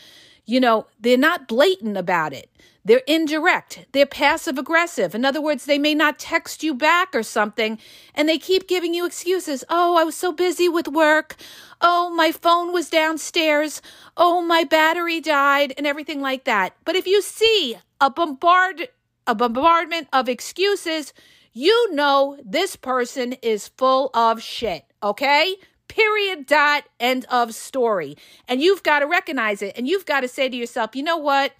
you 0.50 0.60
know, 0.60 0.86
they're 0.98 1.16
not 1.16 1.46
blatant 1.46 1.96
about 1.96 2.32
it. 2.32 2.50
They're 2.84 3.02
indirect. 3.06 3.86
They're 3.92 4.06
passive 4.06 4.58
aggressive. 4.58 5.14
In 5.14 5.24
other 5.24 5.40
words, 5.40 5.64
they 5.64 5.78
may 5.78 5.94
not 5.94 6.18
text 6.18 6.62
you 6.62 6.74
back 6.74 7.14
or 7.14 7.22
something, 7.22 7.78
and 8.14 8.28
they 8.28 8.38
keep 8.38 8.66
giving 8.66 8.94
you 8.94 9.06
excuses. 9.06 9.64
Oh, 9.68 9.96
I 9.96 10.04
was 10.04 10.16
so 10.16 10.32
busy 10.32 10.68
with 10.68 10.88
work. 10.88 11.36
Oh, 11.80 12.10
my 12.10 12.32
phone 12.32 12.72
was 12.72 12.90
downstairs. 12.90 13.80
Oh, 14.16 14.40
my 14.40 14.64
battery 14.64 15.20
died, 15.20 15.74
and 15.76 15.86
everything 15.86 16.20
like 16.20 16.44
that. 16.44 16.74
But 16.84 16.96
if 16.96 17.06
you 17.06 17.22
see 17.22 17.76
a 18.00 18.10
bombard 18.10 18.88
a 19.26 19.34
bombardment 19.34 20.08
of 20.12 20.28
excuses, 20.28 21.12
you 21.52 21.94
know 21.94 22.38
this 22.44 22.74
person 22.74 23.34
is 23.42 23.68
full 23.68 24.10
of 24.14 24.42
shit, 24.42 24.84
okay? 25.02 25.56
Period, 25.90 26.46
dot, 26.46 26.84
end 26.98 27.26
of 27.30 27.54
story. 27.54 28.16
And 28.46 28.62
you've 28.62 28.82
got 28.82 29.00
to 29.00 29.06
recognize 29.06 29.60
it. 29.60 29.76
And 29.76 29.88
you've 29.88 30.06
got 30.06 30.20
to 30.20 30.28
say 30.28 30.48
to 30.48 30.56
yourself, 30.56 30.94
you 30.94 31.02
know 31.02 31.16
what? 31.16 31.52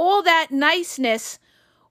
all 0.00 0.22
that 0.22 0.48
niceness 0.50 1.38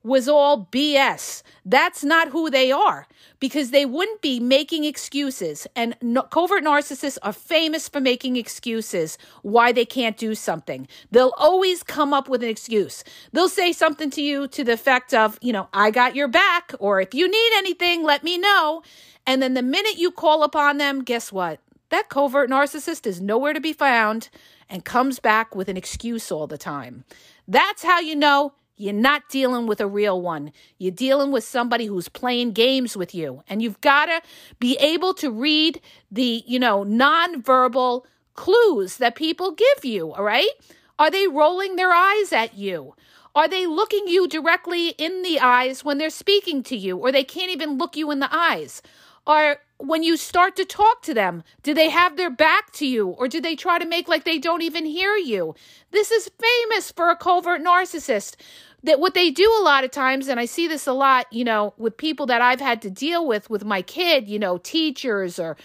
was 0.02 0.28
all 0.28 0.68
BS. 0.72 1.44
That's 1.64 2.04
not 2.04 2.30
who 2.30 2.50
they 2.50 2.72
are 2.72 3.06
because 3.40 3.70
they 3.70 3.86
wouldn't 3.86 4.22
be 4.22 4.40
making 4.40 4.84
excuses. 4.84 5.68
And 5.76 5.96
no, 6.02 6.24
covert 6.24 6.64
narcissists 6.64 7.20
are 7.22 7.34
famous 7.34 7.88
for 7.88 8.02
making 8.02 8.36
excuses 8.36 9.20
why 9.44 9.72
they 9.72 9.86
can't 9.86 10.18
do 10.18 10.34
something. 10.34 10.88
They'll 11.12 11.34
always 11.38 11.84
come 11.84 12.16
up 12.16 12.28
with 12.28 12.42
an 12.42 12.50
excuse. 12.50 13.04
They'll 13.32 13.48
say 13.48 13.74
something 13.74 14.10
to 14.12 14.24
you 14.24 14.48
to 14.48 14.64
the 14.64 14.74
effect 14.74 15.14
of, 15.14 15.38
you 15.40 15.54
know, 15.54 15.68
I 15.72 15.92
got 15.92 16.16
your 16.16 16.30
back, 16.30 16.74
or 16.80 17.00
if 17.00 17.14
you 17.14 17.28
need 17.30 17.52
anything, 17.58 18.04
let 18.04 18.24
me 18.24 18.40
know. 18.40 18.82
And 19.28 19.40
then 19.40 19.54
the 19.54 19.62
minute 19.62 19.98
you 19.98 20.10
call 20.10 20.42
upon 20.42 20.78
them, 20.78 21.04
guess 21.04 21.32
what? 21.32 21.60
That 21.90 22.10
covert 22.10 22.50
narcissist 22.50 23.06
is 23.08 23.22
nowhere 23.22 23.54
to 23.54 23.60
be 23.60 23.74
found 23.74 24.30
and 24.70 24.86
comes 24.86 25.20
back 25.20 25.56
with 25.56 25.70
an 25.70 25.78
excuse 25.78 26.32
all 26.32 26.48
the 26.48 26.58
time. 26.58 27.04
That's 27.48 27.84
how 27.84 28.00
you 28.00 28.16
know 28.16 28.54
you're 28.76 28.94
not 28.94 29.28
dealing 29.30 29.68
with 29.68 29.82
a 29.82 29.88
real 29.88 30.22
one. 30.22 30.54
You're 30.78 30.92
dealing 30.92 31.32
with 31.32 31.44
somebody 31.44 31.86
who's 31.86 32.08
playing 32.08 32.54
games 32.54 32.96
with 32.96 33.14
you. 33.14 33.44
And 33.50 33.62
you've 33.62 33.82
got 33.82 34.06
to 34.06 34.22
be 34.60 34.78
able 34.78 35.14
to 35.16 35.30
read 35.30 35.82
the, 36.10 36.44
you 36.48 36.60
know, 36.60 36.86
nonverbal 36.86 38.06
clues 38.36 38.98
that 38.98 39.16
people 39.16 39.52
give 39.52 39.84
you, 39.84 40.14
all 40.14 40.24
right? 40.24 40.50
Are 40.98 41.12
they 41.12 41.28
rolling 41.28 41.76
their 41.76 41.92
eyes 41.92 42.32
at 42.32 42.56
you? 42.56 42.96
Are 43.36 43.48
they 43.48 43.68
looking 43.68 44.08
you 44.08 44.28
directly 44.28 44.90
in 44.90 45.24
the 45.24 45.40
eyes 45.40 45.84
when 45.84 45.98
they're 45.98 46.10
speaking 46.10 46.64
to 46.64 46.78
you, 46.78 46.98
or 46.98 47.12
they 47.12 47.24
can't 47.24 47.52
even 47.52 47.78
look 47.78 47.98
you 47.98 48.12
in 48.12 48.20
the 48.20 48.34
eyes? 48.34 48.82
Are 49.28 49.60
when 49.80 50.04
you 50.04 50.18
start 50.18 50.56
to 50.58 50.66
talk 50.66 51.02
to 51.04 51.14
them, 51.14 51.44
do 51.64 51.74
they 51.74 51.90
have 51.90 52.18
their 52.18 52.30
back 52.30 52.72
to 52.74 52.86
you 52.86 53.08
or 53.08 53.28
do 53.28 53.40
they 53.40 53.56
try 53.56 53.80
to 53.80 53.86
make 53.86 54.08
like 54.08 54.26
they 54.26 54.38
don't 54.38 54.62
even 54.62 54.86
hear 54.86 55.16
you? 55.16 55.56
This 55.92 56.12
is 56.12 56.30
famous 56.40 56.92
for 56.92 57.10
a 57.10 57.16
covert 57.16 57.62
narcissist. 57.62 58.36
That 58.84 59.00
what 59.02 59.14
they 59.14 59.30
do 59.30 59.44
a 59.60 59.64
lot 59.64 59.84
of 59.84 59.92
times, 59.92 60.30
and 60.30 60.40
I 60.40 60.46
see 60.46 60.66
this 60.66 60.88
a 60.88 60.94
lot, 60.94 61.32
you 61.34 61.44
know, 61.44 61.74
with 61.78 61.98
people 61.98 62.26
that 62.28 62.42
I've 62.42 62.62
had 62.62 62.82
to 62.84 62.90
deal 62.90 63.28
with 63.28 63.50
with 63.50 63.66
my 63.66 63.82
kid, 63.82 64.30
you 64.30 64.40
know, 64.40 64.58
teachers 64.58 65.38
or 65.38 65.58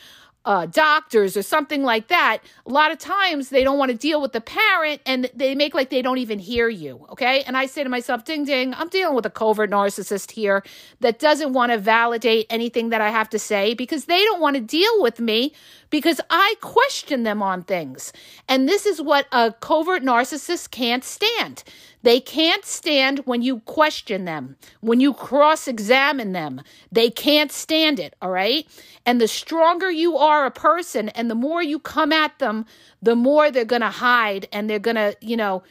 uh, 0.45 0.67
doctors 0.67 1.37
or 1.37 1.43
something 1.43 1.83
like 1.83 2.09
that, 2.09 2.39
a 2.67 2.71
lot 2.71 2.93
of 2.93 2.99
times 2.99 3.49
they 3.49 3.65
don't 3.65 3.79
want 3.79 3.91
to 3.91 3.97
deal 3.97 4.21
with 4.21 4.33
the 4.33 4.41
parent 4.41 5.01
and 5.07 5.31
they 5.35 5.55
make 5.55 5.75
like 5.75 5.91
they 5.91 6.03
don't 6.03 6.19
even 6.19 6.39
hear 6.39 6.69
you. 6.69 7.07
Okay. 7.11 7.43
And 7.43 7.57
I 7.57 7.67
say 7.67 7.83
to 7.83 7.89
myself, 7.89 8.25
ding, 8.25 8.45
ding, 8.45 8.75
I'm 8.75 8.89
dealing 8.89 9.15
with 9.15 9.25
a 9.25 9.31
covert 9.31 9.71
narcissist 9.71 10.33
here 10.33 10.63
that 11.01 11.19
doesn't 11.19 11.53
want 11.53 11.73
to 11.73 11.79
validate 11.79 12.47
anything 12.51 12.91
that 12.91 13.01
I 13.01 13.11
have 13.11 13.31
to 13.31 13.39
say 13.39 13.75
because 13.75 14.05
they 14.05 14.23
don't 14.25 14.41
want 14.41 14.57
to 14.57 14.63
deal 14.63 15.03
with 15.03 15.19
me 15.19 15.53
because 15.95 16.21
I 16.29 16.57
question 16.61 17.23
them 17.23 17.41
on 17.41 17.63
things. 17.63 18.13
And 18.49 18.69
this 18.69 18.85
is 18.85 19.01
what 19.01 19.29
a 19.31 19.53
covert 19.53 20.03
narcissist 20.03 20.73
can't 20.73 21.05
stand. 21.05 21.63
They 22.03 22.19
can't 22.19 22.65
stand 22.65 23.21
when 23.27 23.43
you 23.43 23.61
question 23.61 24.25
them, 24.25 24.57
when 24.81 24.99
you 24.99 25.15
cross 25.15 25.69
examine 25.69 26.33
them. 26.33 26.63
They 26.91 27.11
can't 27.11 27.53
stand 27.53 28.01
it, 28.01 28.17
all 28.21 28.31
right? 28.31 28.67
And 29.07 29.21
the 29.21 29.29
stronger 29.29 29.89
you 29.89 30.17
are 30.17 30.45
a 30.45 30.51
person 30.51 31.11
and 31.11 31.31
the 31.31 31.37
more 31.37 31.63
you 31.63 31.79
come 31.79 32.13
at 32.13 32.41
them, 32.41 32.67
the 33.01 33.15
more 33.15 33.53
they're 33.53 33.65
going 33.65 33.83
to 33.83 33.89
hide 33.91 34.49
and 34.53 34.69
they're 34.69 34.81
going 34.81 34.97
to, 34.97 35.17
you 35.21 35.37
know, 35.37 35.63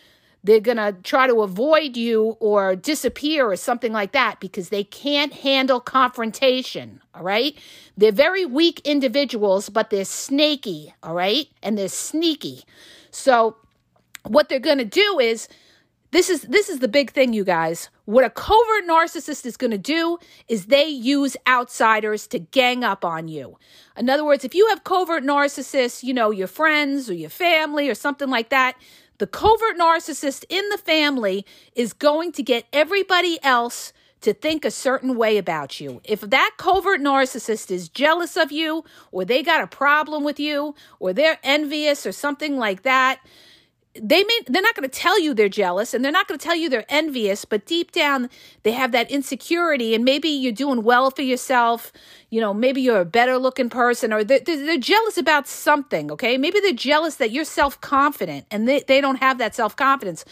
they're 0.43 0.59
going 0.59 0.77
to 0.77 0.95
try 1.03 1.27
to 1.27 1.41
avoid 1.41 1.95
you 1.95 2.35
or 2.39 2.75
disappear 2.75 3.49
or 3.49 3.55
something 3.55 3.93
like 3.93 4.11
that 4.11 4.39
because 4.39 4.69
they 4.69 4.83
can't 4.83 5.33
handle 5.33 5.79
confrontation. 5.79 7.01
All 7.15 7.23
right. 7.23 7.57
They're 7.97 8.11
very 8.11 8.45
weak 8.45 8.81
individuals, 8.83 9.69
but 9.69 9.89
they're 9.89 10.05
snaky. 10.05 10.93
All 11.01 11.13
right. 11.13 11.47
And 11.61 11.77
they're 11.77 11.87
sneaky. 11.87 12.63
So, 13.11 13.55
what 14.23 14.49
they're 14.49 14.59
going 14.59 14.77
to 14.77 14.85
do 14.85 15.19
is 15.19 15.47
this 16.11 16.29
is 16.29 16.43
this 16.43 16.69
is 16.69 16.79
the 16.79 16.87
big 16.87 17.11
thing 17.11 17.33
you 17.33 17.43
guys 17.43 17.89
what 18.05 18.23
a 18.23 18.29
covert 18.29 18.85
narcissist 18.87 19.45
is 19.45 19.57
going 19.57 19.71
to 19.71 19.77
do 19.77 20.17
is 20.47 20.67
they 20.67 20.85
use 20.85 21.35
outsiders 21.47 22.27
to 22.27 22.39
gang 22.39 22.83
up 22.83 23.03
on 23.03 23.27
you 23.27 23.57
in 23.97 24.09
other 24.09 24.23
words 24.23 24.45
if 24.45 24.53
you 24.53 24.67
have 24.69 24.83
covert 24.83 25.23
narcissists 25.23 26.03
you 26.03 26.13
know 26.13 26.29
your 26.29 26.47
friends 26.47 27.09
or 27.09 27.15
your 27.15 27.31
family 27.31 27.89
or 27.89 27.95
something 27.95 28.29
like 28.29 28.49
that 28.49 28.75
the 29.23 29.27
covert 29.27 29.77
narcissist 29.79 30.43
in 30.49 30.67
the 30.67 30.77
family 30.77 31.45
is 31.75 31.93
going 31.93 32.33
to 32.33 32.43
get 32.43 32.65
everybody 32.73 33.39
else 33.41 33.93
to 34.19 34.33
think 34.33 34.65
a 34.65 34.69
certain 34.69 35.15
way 35.15 35.37
about 35.37 35.79
you. 35.79 36.01
If 36.03 36.19
that 36.19 36.51
covert 36.57 36.99
narcissist 36.99 37.71
is 37.71 37.87
jealous 37.87 38.35
of 38.35 38.51
you, 38.51 38.83
or 39.13 39.23
they 39.23 39.41
got 39.41 39.63
a 39.63 39.67
problem 39.67 40.25
with 40.25 40.41
you, 40.41 40.75
or 40.99 41.13
they're 41.13 41.39
envious, 41.41 42.05
or 42.05 42.11
something 42.11 42.57
like 42.57 42.83
that, 42.83 43.21
they 44.01 44.23
may 44.23 44.39
they're 44.47 44.61
not 44.61 44.75
going 44.75 44.89
to 44.89 44.99
tell 44.99 45.19
you 45.19 45.33
they're 45.33 45.49
jealous 45.49 45.93
and 45.93 46.03
they're 46.03 46.11
not 46.11 46.27
going 46.27 46.39
to 46.39 46.43
tell 46.43 46.55
you 46.55 46.67
they're 46.69 46.85
envious 46.89 47.45
but 47.45 47.65
deep 47.65 47.91
down 47.91 48.29
they 48.63 48.71
have 48.71 48.91
that 48.91 49.09
insecurity 49.11 49.93
and 49.93 50.03
maybe 50.03 50.29
you're 50.29 50.51
doing 50.51 50.83
well 50.83 51.11
for 51.11 51.21
yourself 51.21 51.91
you 52.29 52.41
know 52.41 52.53
maybe 52.53 52.81
you're 52.81 53.01
a 53.01 53.05
better 53.05 53.37
looking 53.37 53.69
person 53.69 54.11
or 54.11 54.23
they're, 54.23 54.39
they're 54.39 54.77
jealous 54.77 55.17
about 55.17 55.47
something 55.47 56.11
okay? 56.11 56.37
Maybe 56.37 56.59
they're 56.59 56.73
jealous 56.73 57.15
that 57.17 57.31
you're 57.31 57.45
self-confident 57.45 58.45
and 58.49 58.67
they, 58.67 58.79
they 58.81 59.01
don't 59.01 59.17
have 59.17 59.37
that 59.37 59.55
self-confidence. 59.55 60.25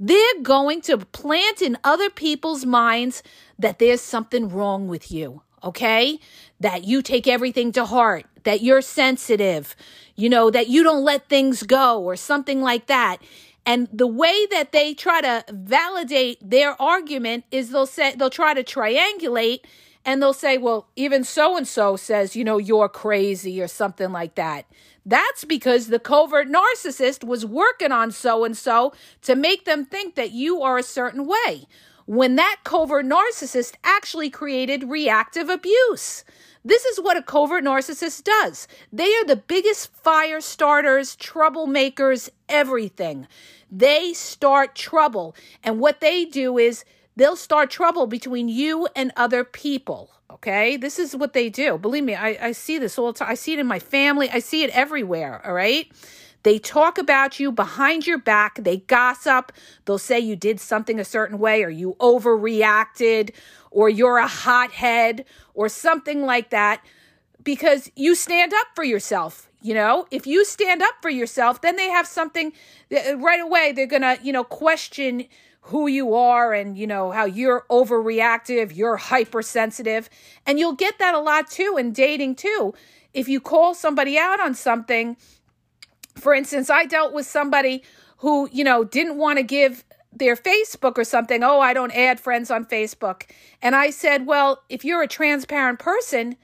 They're 0.00 0.42
going 0.42 0.82
to 0.82 0.98
plant 0.98 1.62
in 1.62 1.76
other 1.82 2.10
people's 2.10 2.64
minds 2.64 3.22
that 3.58 3.78
there's 3.78 4.00
something 4.00 4.48
wrong 4.48 4.88
with 4.88 5.10
you 5.10 5.42
okay? 5.64 6.20
That 6.60 6.84
you 6.84 7.02
take 7.02 7.26
everything 7.26 7.72
to 7.72 7.84
heart 7.84 8.26
that 8.44 8.62
you're 8.62 8.80
sensitive 8.80 9.76
you 10.18 10.28
know, 10.28 10.50
that 10.50 10.66
you 10.66 10.82
don't 10.82 11.04
let 11.04 11.28
things 11.28 11.62
go 11.62 12.02
or 12.02 12.16
something 12.16 12.60
like 12.60 12.86
that. 12.86 13.18
And 13.64 13.88
the 13.92 14.06
way 14.08 14.46
that 14.50 14.72
they 14.72 14.92
try 14.92 15.20
to 15.20 15.44
validate 15.48 16.38
their 16.42 16.80
argument 16.82 17.44
is 17.52 17.70
they'll 17.70 17.86
say, 17.86 18.16
they'll 18.16 18.28
try 18.28 18.52
to 18.52 18.64
triangulate 18.64 19.60
and 20.04 20.20
they'll 20.20 20.32
say, 20.32 20.58
well, 20.58 20.88
even 20.96 21.22
so 21.22 21.56
and 21.56 21.68
so 21.68 21.94
says, 21.94 22.34
you 22.34 22.42
know, 22.42 22.58
you're 22.58 22.88
crazy 22.88 23.62
or 23.62 23.68
something 23.68 24.10
like 24.10 24.34
that. 24.34 24.66
That's 25.06 25.44
because 25.44 25.86
the 25.86 26.00
covert 26.00 26.48
narcissist 26.48 27.22
was 27.22 27.46
working 27.46 27.92
on 27.92 28.10
so 28.10 28.44
and 28.44 28.56
so 28.56 28.92
to 29.22 29.36
make 29.36 29.66
them 29.66 29.84
think 29.84 30.16
that 30.16 30.32
you 30.32 30.62
are 30.62 30.78
a 30.78 30.82
certain 30.82 31.26
way. 31.26 31.66
When 32.06 32.34
that 32.36 32.56
covert 32.64 33.06
narcissist 33.06 33.74
actually 33.84 34.30
created 34.30 34.84
reactive 34.84 35.48
abuse. 35.48 36.24
This 36.64 36.84
is 36.84 37.00
what 37.00 37.16
a 37.16 37.22
covert 37.22 37.64
narcissist 37.64 38.24
does. 38.24 38.68
They 38.92 39.14
are 39.16 39.24
the 39.24 39.36
biggest 39.36 39.92
fire 39.94 40.40
starters, 40.40 41.16
troublemakers, 41.16 42.30
everything. 42.48 43.26
They 43.70 44.12
start 44.12 44.74
trouble. 44.74 45.34
And 45.62 45.80
what 45.80 46.00
they 46.00 46.24
do 46.24 46.58
is 46.58 46.84
they'll 47.16 47.36
start 47.36 47.70
trouble 47.70 48.06
between 48.06 48.48
you 48.48 48.88
and 48.96 49.12
other 49.16 49.44
people. 49.44 50.10
Okay. 50.30 50.76
This 50.76 50.98
is 50.98 51.16
what 51.16 51.32
they 51.32 51.48
do. 51.48 51.78
Believe 51.78 52.04
me, 52.04 52.14
I, 52.14 52.38
I 52.40 52.52
see 52.52 52.78
this 52.78 52.98
all 52.98 53.12
the 53.12 53.18
time. 53.18 53.30
I 53.30 53.34
see 53.34 53.54
it 53.54 53.58
in 53.58 53.66
my 53.66 53.78
family. 53.78 54.28
I 54.30 54.38
see 54.40 54.62
it 54.62 54.70
everywhere. 54.70 55.44
All 55.46 55.54
right. 55.54 55.90
They 56.48 56.58
talk 56.58 56.96
about 56.96 57.38
you 57.38 57.52
behind 57.52 58.06
your 58.06 58.16
back. 58.16 58.54
They 58.54 58.78
gossip. 58.78 59.52
They'll 59.84 59.98
say 59.98 60.18
you 60.18 60.34
did 60.34 60.60
something 60.60 60.98
a 60.98 61.04
certain 61.04 61.38
way 61.38 61.62
or 61.62 61.68
you 61.68 61.94
overreacted 62.00 63.32
or 63.70 63.90
you're 63.90 64.16
a 64.16 64.26
hothead 64.26 65.26
or 65.52 65.68
something 65.68 66.22
like 66.22 66.48
that 66.48 66.82
because 67.44 67.90
you 67.96 68.14
stand 68.14 68.54
up 68.54 68.68
for 68.74 68.82
yourself. 68.82 69.50
You 69.60 69.74
know, 69.74 70.06
if 70.10 70.26
you 70.26 70.42
stand 70.46 70.80
up 70.80 70.94
for 71.02 71.10
yourself, 71.10 71.60
then 71.60 71.76
they 71.76 71.90
have 71.90 72.06
something 72.06 72.54
uh, 72.96 73.18
right 73.18 73.42
away. 73.42 73.72
They're 73.72 73.86
going 73.86 74.00
to, 74.00 74.18
you 74.22 74.32
know, 74.32 74.42
question 74.42 75.26
who 75.60 75.86
you 75.86 76.14
are 76.14 76.54
and, 76.54 76.78
you 76.78 76.86
know, 76.86 77.10
how 77.10 77.26
you're 77.26 77.66
overreactive, 77.70 78.74
you're 78.74 78.96
hypersensitive. 78.96 80.08
And 80.46 80.58
you'll 80.58 80.72
get 80.72 80.98
that 80.98 81.12
a 81.12 81.20
lot 81.20 81.50
too 81.50 81.76
in 81.78 81.92
dating 81.92 82.36
too. 82.36 82.72
If 83.12 83.28
you 83.28 83.38
call 83.38 83.74
somebody 83.74 84.16
out 84.16 84.40
on 84.40 84.54
something, 84.54 85.18
for 86.20 86.34
instance, 86.34 86.70
I 86.70 86.84
dealt 86.84 87.12
with 87.12 87.26
somebody 87.26 87.82
who, 88.18 88.48
you 88.52 88.64
know, 88.64 88.84
didn't 88.84 89.16
want 89.16 89.38
to 89.38 89.42
give 89.42 89.84
their 90.12 90.36
Facebook 90.36 90.98
or 90.98 91.04
something. 91.04 91.42
Oh, 91.42 91.60
I 91.60 91.72
don't 91.72 91.92
add 91.92 92.18
friends 92.18 92.50
on 92.50 92.64
Facebook. 92.64 93.24
And 93.62 93.76
I 93.76 93.90
said, 93.90 94.26
well, 94.26 94.62
if 94.68 94.84
you're 94.84 95.02
a 95.02 95.08
transparent 95.08 95.78
person, 95.78 96.36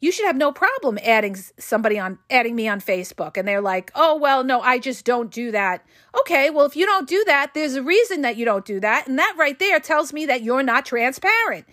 you 0.00 0.10
should 0.10 0.26
have 0.26 0.36
no 0.36 0.50
problem 0.50 0.98
adding 1.02 1.36
somebody 1.58 1.98
on 1.98 2.18
adding 2.30 2.56
me 2.56 2.66
on 2.68 2.80
Facebook. 2.80 3.36
And 3.36 3.46
they're 3.46 3.60
like, 3.60 3.90
oh, 3.94 4.16
well, 4.16 4.42
no, 4.42 4.60
I 4.60 4.78
just 4.78 5.04
don't 5.04 5.30
do 5.30 5.50
that. 5.50 5.84
Okay, 6.20 6.48
well, 6.48 6.64
if 6.64 6.74
you 6.74 6.86
don't 6.86 7.08
do 7.08 7.22
that, 7.26 7.52
there's 7.52 7.74
a 7.74 7.82
reason 7.82 8.22
that 8.22 8.36
you 8.36 8.46
don't 8.46 8.64
do 8.64 8.80
that. 8.80 9.06
And 9.06 9.18
that 9.18 9.34
right 9.36 9.58
there 9.58 9.78
tells 9.78 10.12
me 10.12 10.24
that 10.26 10.42
you're 10.42 10.62
not 10.62 10.86
transparent. 10.86 11.66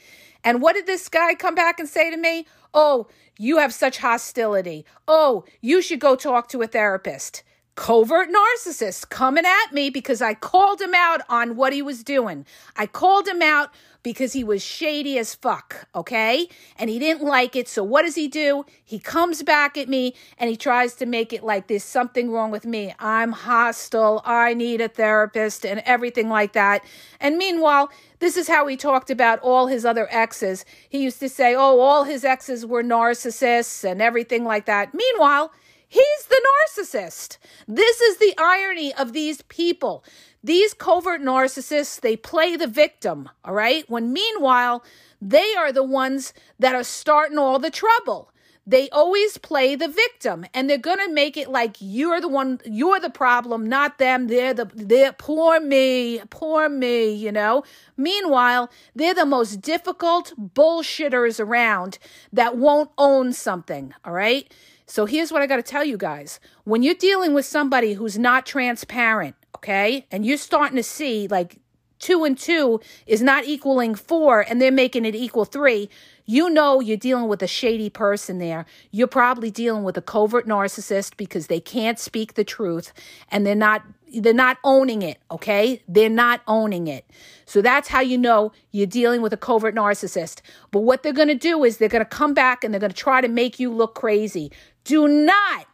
And 0.43 0.61
what 0.61 0.73
did 0.73 0.85
this 0.85 1.07
guy 1.07 1.35
come 1.35 1.55
back 1.55 1.79
and 1.79 1.87
say 1.87 2.11
to 2.11 2.17
me? 2.17 2.45
Oh, 2.74 3.07
you 3.38 3.57
have 3.57 3.74
such 3.74 4.00
hostility. 4.00 4.86
Oh, 5.07 5.45
you 5.62 5.81
should 5.81 6.00
go 6.00 6.15
talk 6.15 6.50
to 6.50 6.62
a 6.62 6.67
therapist 6.67 7.43
covert 7.77 8.27
narcissist 8.27 9.07
coming 9.10 9.46
at 9.46 9.72
me 9.72 9.91
because 9.91 10.19
I 10.19 10.34
called 10.34 10.81
him 10.81 10.96
out 10.96 11.22
on 11.29 11.55
what 11.55 11.72
he 11.72 11.84
was 11.84 12.03
doing. 12.03 12.43
I 12.75 12.88
called 12.88 13.27
him 13.27 13.43
out 13.43 13.69
because 14.01 14.34
he 14.34 14.43
was 14.43 14.63
shady 14.63 15.19
as 15.19 15.36
fuck, 15.36 15.88
okay? 15.93 16.50
And 16.79 16.89
he 16.89 16.98
didn't 16.98 17.24
like 17.24 17.55
it. 17.55 17.67
So 17.67 17.84
what 17.84 18.01
does 18.01 18.15
he 18.15 18.27
do? 18.27 18.65
He 18.84 18.98
comes 18.98 19.43
back 19.43 19.77
at 19.77 19.88
me 19.88 20.15
and 20.39 20.50
he 20.50 20.57
tries 20.57 20.96
to 20.96 21.05
make 21.05 21.31
it 21.31 21.43
like 21.43 21.67
there's 21.67 21.84
something 21.84 22.31
wrong 22.31 22.50
with 22.50 22.65
me. 22.65 22.96
I'm 22.98 23.31
hostile. 23.31 24.24
I 24.25 24.55
need 24.55 24.81
a 24.81 24.88
therapist 24.88 25.63
and 25.63 25.81
everything 25.86 26.29
like 26.29 26.53
that. 26.53 26.84
And 27.19 27.38
meanwhile, 27.38 27.91
this 28.17 28.38
is 28.38 28.48
how 28.48 28.65
he 28.65 28.75
talked 28.75 29.12
about 29.12 29.39
all 29.41 29.67
his 29.67 29.86
other 29.86 30.07
exes. 30.10 30.65
He 30.89 31.03
used 31.03 31.19
to 31.19 31.29
say, 31.29 31.53
oh, 31.53 31.79
all 31.79 32.05
his 32.05 32.25
exes 32.25 32.65
were 32.65 32.84
narcissists 32.84 33.84
and 33.84 34.01
everything 34.01 34.43
like 34.43 34.65
that. 34.65 34.96
Meanwhile, 34.96 35.51
He's 35.88 36.25
the 36.27 36.41
narcissist. 36.77 37.38
This 37.67 38.01
is 38.01 38.17
the 38.17 38.34
irony 38.38 38.94
of 38.94 39.13
these 39.13 39.41
people. 39.44 40.03
These 40.44 40.74
covert 40.74 41.22
narcissists, 41.22 42.00
they 42.00 42.17
play 42.17 42.56
the 42.56 42.67
victim, 42.67 43.29
all 43.46 43.53
right? 43.53 43.89
When 43.89 44.12
meanwhile, 44.12 44.84
they 45.22 45.56
are 45.56 45.72
the 45.72 45.84
ones 45.84 46.34
that 46.60 46.75
are 46.75 46.84
starting 46.84 47.38
all 47.38 47.58
the 47.58 47.72
trouble. 47.72 48.32
They 48.70 48.89
always 48.89 49.38
play 49.38 49.75
the 49.75 49.88
victim 49.88 50.46
and 50.53 50.70
they're 50.70 50.77
going 50.77 51.00
to 51.00 51.10
make 51.10 51.38
it 51.38 51.50
like 51.50 51.77
you're 51.79 52.20
the 52.20 52.27
one, 52.27 52.60
you're 52.65 53.00
the 53.00 53.10
problem, 53.10 53.70
not 53.70 53.98
them. 53.98 54.27
They're 54.27 54.53
the, 54.53 54.70
they're 54.75 55.13
poor 55.13 55.62
me, 55.62 56.20
poor 56.29 56.67
me, 56.67 57.13
you 57.13 57.32
know? 57.32 57.63
Meanwhile, 57.96 58.70
they're 58.94 59.13
the 59.13 59.25
most 59.25 59.62
difficult 59.62 60.34
bullshitters 60.38 61.39
around 61.39 61.98
that 62.34 62.58
won't 62.58 62.91
own 62.98 63.32
something, 63.32 63.94
all 64.03 64.12
right? 64.12 64.53
So 64.88 65.06
here's 65.06 65.34
what 65.34 65.41
I 65.41 65.48
got 65.48 65.58
to 65.58 65.63
tell 65.63 65.84
you 65.84 65.98
guys. 65.98 66.39
When 66.63 66.82
you're 66.82 66.96
dealing 66.96 67.34
with 67.34 67.46
somebody 67.46 67.94
who's 67.94 68.17
not 68.17 68.46
transparent, 68.46 69.36
okay, 69.58 70.08
and 70.10 70.25
you're 70.25 70.38
starting 70.38 70.77
to 70.77 70.84
see 70.84 71.27
like 71.27 71.60
two 72.00 72.24
and 72.24 72.38
two 72.38 72.79
is 73.06 73.22
not 73.22 73.46
equaling 73.46 73.96
four 73.96 74.41
and 74.48 74.62
they're 74.62 74.72
making 74.72 75.03
it 75.03 75.13
equal 75.13 75.44
three, 75.44 75.89
you 76.25 76.50
know 76.50 76.79
you're 76.79 76.96
dealing 76.96 77.27
with 77.27 77.44
a 77.44 77.48
shady 77.48 77.89
person 77.89 78.38
there. 78.39 78.65
You're 78.89 79.08
probably 79.08 79.51
dealing 79.51 79.84
with 79.84 79.98
a 79.98 80.01
covert 80.01 80.48
narcissist 80.48 81.17
because 81.17 81.48
they 81.48 81.60
can't 81.60 82.00
speak 82.00 82.36
the 82.36 82.46
truth 82.46 82.94
and 83.29 83.46
they're 83.46 83.56
not 83.56 83.84
they're 84.13 84.33
not 84.33 84.57
owning 84.63 85.01
it, 85.01 85.19
okay? 85.31 85.81
They're 85.87 86.09
not 86.09 86.41
owning 86.47 86.87
it. 86.87 87.05
So 87.45 87.61
that's 87.61 87.87
how 87.87 88.01
you 88.01 88.17
know 88.17 88.51
you're 88.71 88.87
dealing 88.87 89.21
with 89.21 89.33
a 89.33 89.37
covert 89.37 89.75
narcissist. 89.75 90.41
But 90.71 90.81
what 90.81 91.03
they're 91.03 91.13
going 91.13 91.27
to 91.27 91.35
do 91.35 91.63
is 91.63 91.77
they're 91.77 91.89
going 91.89 92.03
to 92.03 92.09
come 92.09 92.33
back 92.33 92.63
and 92.63 92.73
they're 92.73 92.79
going 92.79 92.91
to 92.91 92.97
try 92.97 93.21
to 93.21 93.27
make 93.27 93.59
you 93.59 93.71
look 93.71 93.95
crazy. 93.95 94.51
Do 94.83 95.07
not 95.07 95.67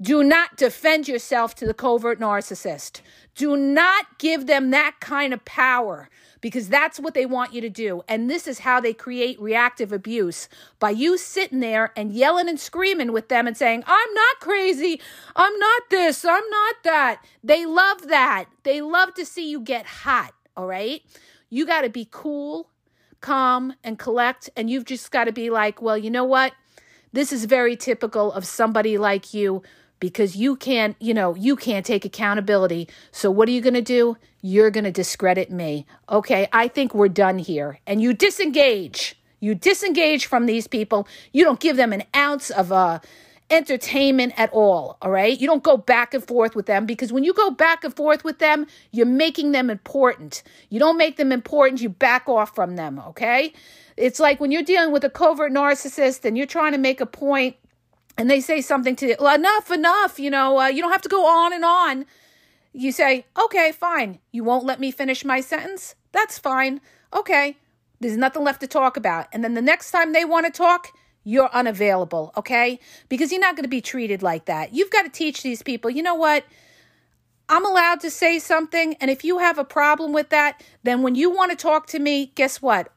do 0.00 0.22
not 0.22 0.56
defend 0.56 1.08
yourself 1.08 1.54
to 1.56 1.66
the 1.66 1.74
covert 1.74 2.20
narcissist. 2.20 3.00
Do 3.34 3.56
not 3.56 4.18
give 4.18 4.46
them 4.46 4.70
that 4.70 4.96
kind 5.00 5.32
of 5.32 5.44
power 5.44 6.08
because 6.40 6.68
that's 6.68 7.00
what 7.00 7.14
they 7.14 7.26
want 7.26 7.52
you 7.52 7.60
to 7.60 7.68
do. 7.68 8.02
And 8.08 8.30
this 8.30 8.46
is 8.46 8.60
how 8.60 8.80
they 8.80 8.94
create 8.94 9.40
reactive 9.40 9.92
abuse 9.92 10.48
by 10.78 10.90
you 10.90 11.18
sitting 11.18 11.60
there 11.60 11.92
and 11.96 12.12
yelling 12.12 12.48
and 12.48 12.60
screaming 12.60 13.12
with 13.12 13.28
them 13.28 13.46
and 13.46 13.56
saying, 13.56 13.82
I'm 13.86 14.14
not 14.14 14.40
crazy. 14.40 15.00
I'm 15.34 15.56
not 15.58 15.82
this. 15.90 16.24
I'm 16.24 16.48
not 16.48 16.76
that. 16.84 17.24
They 17.42 17.66
love 17.66 18.08
that. 18.08 18.46
They 18.62 18.80
love 18.80 19.14
to 19.14 19.26
see 19.26 19.50
you 19.50 19.60
get 19.60 19.86
hot. 19.86 20.32
All 20.56 20.66
right. 20.66 21.02
You 21.50 21.66
got 21.66 21.82
to 21.82 21.90
be 21.90 22.06
cool, 22.10 22.70
calm, 23.20 23.74
and 23.82 23.98
collect. 23.98 24.50
And 24.56 24.70
you've 24.70 24.84
just 24.84 25.10
got 25.10 25.24
to 25.24 25.32
be 25.32 25.50
like, 25.50 25.82
well, 25.82 25.98
you 25.98 26.10
know 26.10 26.24
what? 26.24 26.52
This 27.12 27.32
is 27.32 27.46
very 27.46 27.74
typical 27.74 28.32
of 28.32 28.46
somebody 28.46 28.98
like 28.98 29.32
you 29.32 29.62
because 30.00 30.36
you 30.36 30.56
can't, 30.56 30.96
you 31.00 31.14
know, 31.14 31.34
you 31.34 31.56
can't 31.56 31.84
take 31.84 32.04
accountability. 32.04 32.88
So 33.10 33.30
what 33.30 33.48
are 33.48 33.52
you 33.52 33.60
going 33.60 33.74
to 33.74 33.82
do? 33.82 34.16
You're 34.40 34.70
going 34.70 34.84
to 34.84 34.92
discredit 34.92 35.50
me. 35.50 35.86
Okay, 36.08 36.48
I 36.52 36.68
think 36.68 36.94
we're 36.94 37.08
done 37.08 37.38
here. 37.38 37.80
And 37.86 38.00
you 38.00 38.12
disengage. 38.12 39.16
You 39.40 39.54
disengage 39.54 40.26
from 40.26 40.46
these 40.46 40.66
people. 40.66 41.06
You 41.32 41.44
don't 41.44 41.60
give 41.60 41.76
them 41.76 41.92
an 41.92 42.04
ounce 42.14 42.50
of 42.50 42.72
uh 42.72 43.00
entertainment 43.50 44.34
at 44.36 44.50
all, 44.52 44.98
all 45.00 45.10
right? 45.10 45.40
You 45.40 45.46
don't 45.46 45.62
go 45.62 45.76
back 45.76 46.12
and 46.14 46.22
forth 46.22 46.54
with 46.54 46.66
them 46.66 46.86
because 46.86 47.12
when 47.12 47.24
you 47.24 47.32
go 47.32 47.50
back 47.50 47.84
and 47.84 47.94
forth 47.94 48.24
with 48.24 48.38
them, 48.38 48.66
you're 48.90 49.06
making 49.06 49.52
them 49.52 49.70
important. 49.70 50.42
You 50.68 50.78
don't 50.78 50.98
make 50.98 51.16
them 51.16 51.32
important, 51.32 51.80
you 51.80 51.88
back 51.88 52.28
off 52.28 52.54
from 52.54 52.76
them, 52.76 53.00
okay? 53.08 53.52
It's 53.96 54.20
like 54.20 54.38
when 54.38 54.52
you're 54.52 54.62
dealing 54.62 54.92
with 54.92 55.04
a 55.04 55.10
covert 55.10 55.52
narcissist 55.52 56.24
and 56.24 56.36
you're 56.36 56.46
trying 56.46 56.72
to 56.72 56.78
make 56.78 57.00
a 57.00 57.06
point 57.06 57.56
and 58.18 58.28
they 58.28 58.40
say 58.40 58.60
something 58.60 58.96
to 58.96 59.06
you, 59.06 59.16
well, 59.20 59.34
enough, 59.34 59.70
enough, 59.70 60.18
you 60.18 60.28
know, 60.28 60.58
uh, 60.58 60.66
you 60.66 60.82
don't 60.82 60.90
have 60.90 61.02
to 61.02 61.08
go 61.08 61.24
on 61.24 61.52
and 61.52 61.64
on. 61.64 62.04
You 62.72 62.90
say, 62.90 63.24
okay, 63.40 63.70
fine. 63.72 64.18
You 64.32 64.42
won't 64.42 64.66
let 64.66 64.80
me 64.80 64.90
finish 64.90 65.24
my 65.24 65.40
sentence? 65.40 65.94
That's 66.10 66.36
fine. 66.36 66.80
Okay. 67.14 67.56
There's 68.00 68.16
nothing 68.16 68.42
left 68.42 68.60
to 68.60 68.66
talk 68.66 68.96
about. 68.96 69.28
And 69.32 69.42
then 69.44 69.54
the 69.54 69.62
next 69.62 69.92
time 69.92 70.12
they 70.12 70.24
want 70.24 70.46
to 70.46 70.52
talk, 70.52 70.88
you're 71.22 71.50
unavailable, 71.52 72.32
okay? 72.36 72.80
Because 73.08 73.30
you're 73.30 73.40
not 73.40 73.54
going 73.54 73.64
to 73.64 73.68
be 73.68 73.80
treated 73.80 74.22
like 74.22 74.46
that. 74.46 74.74
You've 74.74 74.90
got 74.90 75.02
to 75.02 75.10
teach 75.10 75.42
these 75.42 75.62
people, 75.62 75.90
you 75.90 76.02
know 76.02 76.14
what? 76.14 76.44
I'm 77.48 77.64
allowed 77.64 78.00
to 78.00 78.10
say 78.10 78.38
something. 78.38 78.94
And 79.00 79.10
if 79.10 79.24
you 79.24 79.38
have 79.38 79.58
a 79.58 79.64
problem 79.64 80.12
with 80.12 80.30
that, 80.30 80.62
then 80.82 81.02
when 81.02 81.14
you 81.14 81.30
want 81.30 81.50
to 81.50 81.56
talk 81.56 81.86
to 81.88 81.98
me, 81.98 82.32
guess 82.34 82.60
what? 82.60 82.92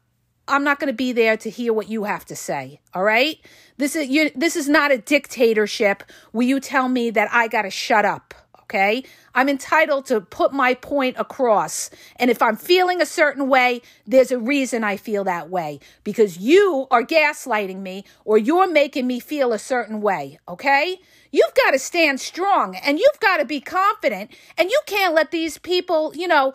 I'm 0.52 0.66
not 0.66 0.80
going 0.80 0.88
to 0.88 0.94
be 0.94 1.14
there 1.14 1.38
to 1.38 1.50
hear 1.50 1.72
what 1.72 1.88
you 1.90 2.04
have 2.04 2.26
to 2.26 2.36
say. 2.36 2.82
All 2.94 3.04
right. 3.04 3.40
This 3.78 3.96
is 3.96 4.10
you. 4.10 4.32
This 4.36 4.56
is 4.56 4.68
not 4.68 4.92
a 4.92 4.98
dictatorship 4.98 6.04
where 6.34 6.46
you 6.46 6.60
tell 6.60 6.90
me 6.90 7.10
that 7.12 7.30
I 7.32 7.48
got 7.48 7.62
to 7.62 7.70
shut 7.70 8.04
up. 8.04 8.34
Okay. 8.64 9.04
I'm 9.34 9.50
entitled 9.50 10.06
to 10.08 10.22
put 10.22 10.54
my 10.54 10.74
point 10.74 11.16
across. 11.18 11.90
And 12.18 12.30
if 12.30 12.42
I'm 12.42 12.56
feeling 12.56 13.02
a 13.02 13.06
certain 13.06 13.50
way, 13.50 13.82
there's 14.06 14.32
a 14.32 14.40
reason 14.40 14.84
I 14.84 14.98
feel 14.98 15.24
that 15.24 15.50
way 15.50 15.80
because 16.04 16.38
you 16.38 16.88
are 16.92 17.04
gaslighting 17.04 17.80
me 17.80 18.06
or 18.24 18.38
you're 18.38 18.72
making 18.72 19.08
me 19.08 19.20
feel 19.20 19.52
a 19.52 19.60
certain 19.60 20.02
way. 20.02 20.40
Okay. 20.48 21.00
You've 21.32 21.54
got 21.66 21.72
to 21.72 21.80
stand 21.80 22.20
strong 22.20 22.76
and 22.76 23.00
you've 23.00 23.20
got 23.22 23.38
to 23.38 23.46
be 23.46 23.62
confident 23.62 24.32
and 24.58 24.70
you 24.70 24.80
can't 24.86 25.14
let 25.14 25.32
these 25.32 25.58
people, 25.58 26.14
you 26.16 26.28
know, 26.28 26.54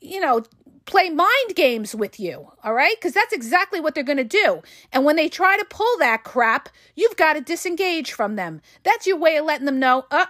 you 0.00 0.20
know, 0.20 0.44
play 0.88 1.10
mind 1.10 1.54
games 1.54 1.94
with 1.94 2.18
you, 2.18 2.50
all 2.64 2.72
right? 2.74 2.96
Because 2.98 3.12
that's 3.12 3.32
exactly 3.32 3.78
what 3.78 3.94
they're 3.94 4.02
going 4.02 4.16
to 4.16 4.24
do. 4.24 4.62
And 4.92 5.04
when 5.04 5.16
they 5.16 5.28
try 5.28 5.56
to 5.56 5.64
pull 5.64 5.98
that 5.98 6.24
crap, 6.24 6.68
you've 6.96 7.16
got 7.16 7.34
to 7.34 7.40
disengage 7.40 8.12
from 8.12 8.36
them. 8.36 8.62
That's 8.82 9.06
your 9.06 9.18
way 9.18 9.36
of 9.36 9.44
letting 9.44 9.66
them 9.66 9.78
know, 9.78 10.06
uh, 10.10 10.26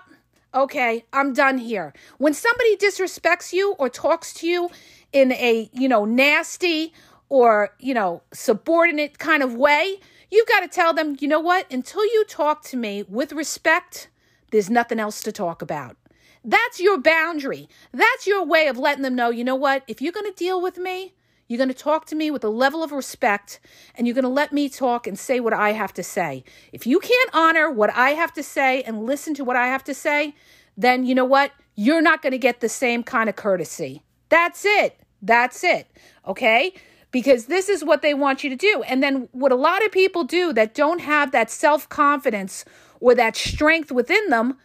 okay, 0.54 1.04
I'm 1.12 1.32
done 1.32 1.58
here. 1.58 1.94
When 2.18 2.34
somebody 2.34 2.76
disrespects 2.76 3.52
you 3.52 3.72
or 3.78 3.88
talks 3.88 4.34
to 4.34 4.46
you 4.46 4.68
in 5.12 5.32
a, 5.32 5.70
you 5.72 5.88
know, 5.88 6.04
nasty 6.04 6.92
or, 7.28 7.70
you 7.78 7.94
know, 7.94 8.22
subordinate 8.32 9.18
kind 9.18 9.42
of 9.42 9.54
way, 9.54 10.00
you've 10.30 10.48
got 10.48 10.60
to 10.60 10.68
tell 10.68 10.92
them, 10.92 11.16
you 11.20 11.28
know 11.28 11.40
what? 11.40 11.70
Until 11.72 12.04
you 12.04 12.24
talk 12.28 12.64
to 12.64 12.76
me 12.76 13.04
with 13.08 13.32
respect, 13.32 14.08
there's 14.50 14.70
nothing 14.70 14.98
else 14.98 15.22
to 15.22 15.30
talk 15.30 15.62
about. 15.62 15.96
That's 16.44 16.80
your 16.80 16.98
boundary. 16.98 17.68
That's 17.92 18.26
your 18.26 18.44
way 18.44 18.68
of 18.68 18.78
letting 18.78 19.02
them 19.02 19.14
know, 19.14 19.30
you 19.30 19.44
know 19.44 19.56
what? 19.56 19.84
If 19.86 20.00
you're 20.00 20.12
going 20.12 20.30
to 20.30 20.36
deal 20.36 20.60
with 20.60 20.78
me, 20.78 21.14
you're 21.48 21.58
going 21.58 21.68
to 21.68 21.74
talk 21.74 22.06
to 22.06 22.14
me 22.14 22.30
with 22.30 22.44
a 22.44 22.50
level 22.50 22.82
of 22.82 22.92
respect 22.92 23.58
and 23.94 24.06
you're 24.06 24.14
going 24.14 24.22
to 24.24 24.28
let 24.28 24.52
me 24.52 24.68
talk 24.68 25.06
and 25.06 25.18
say 25.18 25.40
what 25.40 25.54
I 25.54 25.72
have 25.72 25.94
to 25.94 26.02
say. 26.02 26.44
If 26.72 26.86
you 26.86 27.00
can't 27.00 27.30
honor 27.32 27.70
what 27.70 27.90
I 27.94 28.10
have 28.10 28.32
to 28.34 28.42
say 28.42 28.82
and 28.82 29.04
listen 29.04 29.34
to 29.34 29.44
what 29.44 29.56
I 29.56 29.66
have 29.68 29.82
to 29.84 29.94
say, 29.94 30.34
then 30.76 31.06
you 31.06 31.14
know 31.14 31.24
what? 31.24 31.52
You're 31.74 32.02
not 32.02 32.22
going 32.22 32.32
to 32.32 32.38
get 32.38 32.60
the 32.60 32.68
same 32.68 33.02
kind 33.02 33.28
of 33.28 33.36
courtesy. 33.36 34.02
That's 34.28 34.64
it. 34.64 35.00
That's 35.22 35.64
it. 35.64 35.90
Okay? 36.26 36.74
Because 37.10 37.46
this 37.46 37.70
is 37.70 37.82
what 37.82 38.02
they 38.02 38.12
want 38.12 38.44
you 38.44 38.50
to 38.50 38.56
do. 38.56 38.82
And 38.86 39.02
then 39.02 39.28
what 39.32 39.50
a 39.50 39.56
lot 39.56 39.84
of 39.84 39.90
people 39.90 40.24
do 40.24 40.52
that 40.52 40.74
don't 40.74 41.00
have 41.00 41.32
that 41.32 41.50
self 41.50 41.88
confidence 41.88 42.66
or 43.00 43.14
that 43.14 43.36
strength 43.36 43.90
within 43.90 44.28
them 44.28 44.58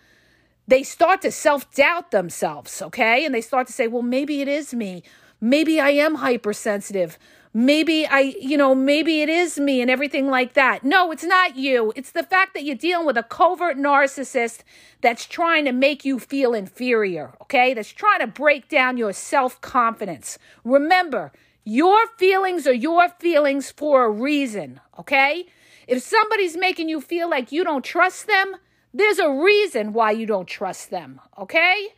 they 0.68 0.84
start 0.84 1.22
to 1.22 1.32
self 1.32 1.72
doubt 1.74 2.12
themselves, 2.12 2.82
okay? 2.82 3.26
And 3.26 3.34
they 3.34 3.42
start 3.42 3.68
to 3.68 3.74
say, 3.74 3.88
well, 3.88 4.02
maybe 4.02 4.42
it 4.42 4.48
is 4.48 4.74
me. 4.74 5.04
Maybe 5.42 5.80
I 5.80 5.90
am 5.90 6.16
hypersensitive. 6.16 7.18
Maybe 7.56 8.08
I, 8.08 8.34
you 8.42 8.58
know, 8.58 8.74
maybe 8.74 9.22
it 9.22 9.30
is 9.30 9.60
me 9.60 9.82
and 9.82 9.92
everything 9.92 10.28
like 10.28 10.54
that. 10.54 10.84
No, 10.84 11.12
it's 11.12 11.24
not 11.24 11.56
you. 11.56 11.94
It's 11.96 12.12
the 12.12 12.24
fact 12.24 12.56
that 12.56 12.64
you're 12.64 12.76
dealing 12.76 13.06
with 13.06 13.18
a 13.18 13.24
covert 13.24 13.78
narcissist 13.78 14.62
that's 15.02 15.26
trying 15.26 15.66
to 15.66 15.72
make 15.72 16.04
you 16.04 16.18
feel 16.18 16.56
inferior, 16.56 17.34
okay? 17.42 17.76
That's 17.76 17.90
trying 17.90 18.22
to 18.22 18.28
break 18.28 18.70
down 18.70 18.98
your 18.98 19.14
self 19.14 19.62
confidence. 19.62 20.40
Remember, 20.64 21.32
your 21.64 22.08
feelings 22.18 22.66
are 22.66 22.74
your 22.74 23.10
feelings 23.10 23.70
for 23.70 24.06
a 24.06 24.10
reason, 24.10 24.80
okay? 24.98 25.46
If 25.88 26.02
somebody's 26.02 26.58
making 26.58 26.90
you 26.90 27.02
feel 27.02 27.30
like 27.30 27.52
you 27.52 27.64
don't 27.64 27.86
trust 27.86 28.26
them, 28.26 28.56
there's 28.94 29.20
a 29.20 29.30
reason 29.30 29.94
why 29.94 30.12
you 30.12 30.26
don't 30.26 30.48
trust 30.48 30.90
them, 30.90 31.20
okay? 31.38 31.90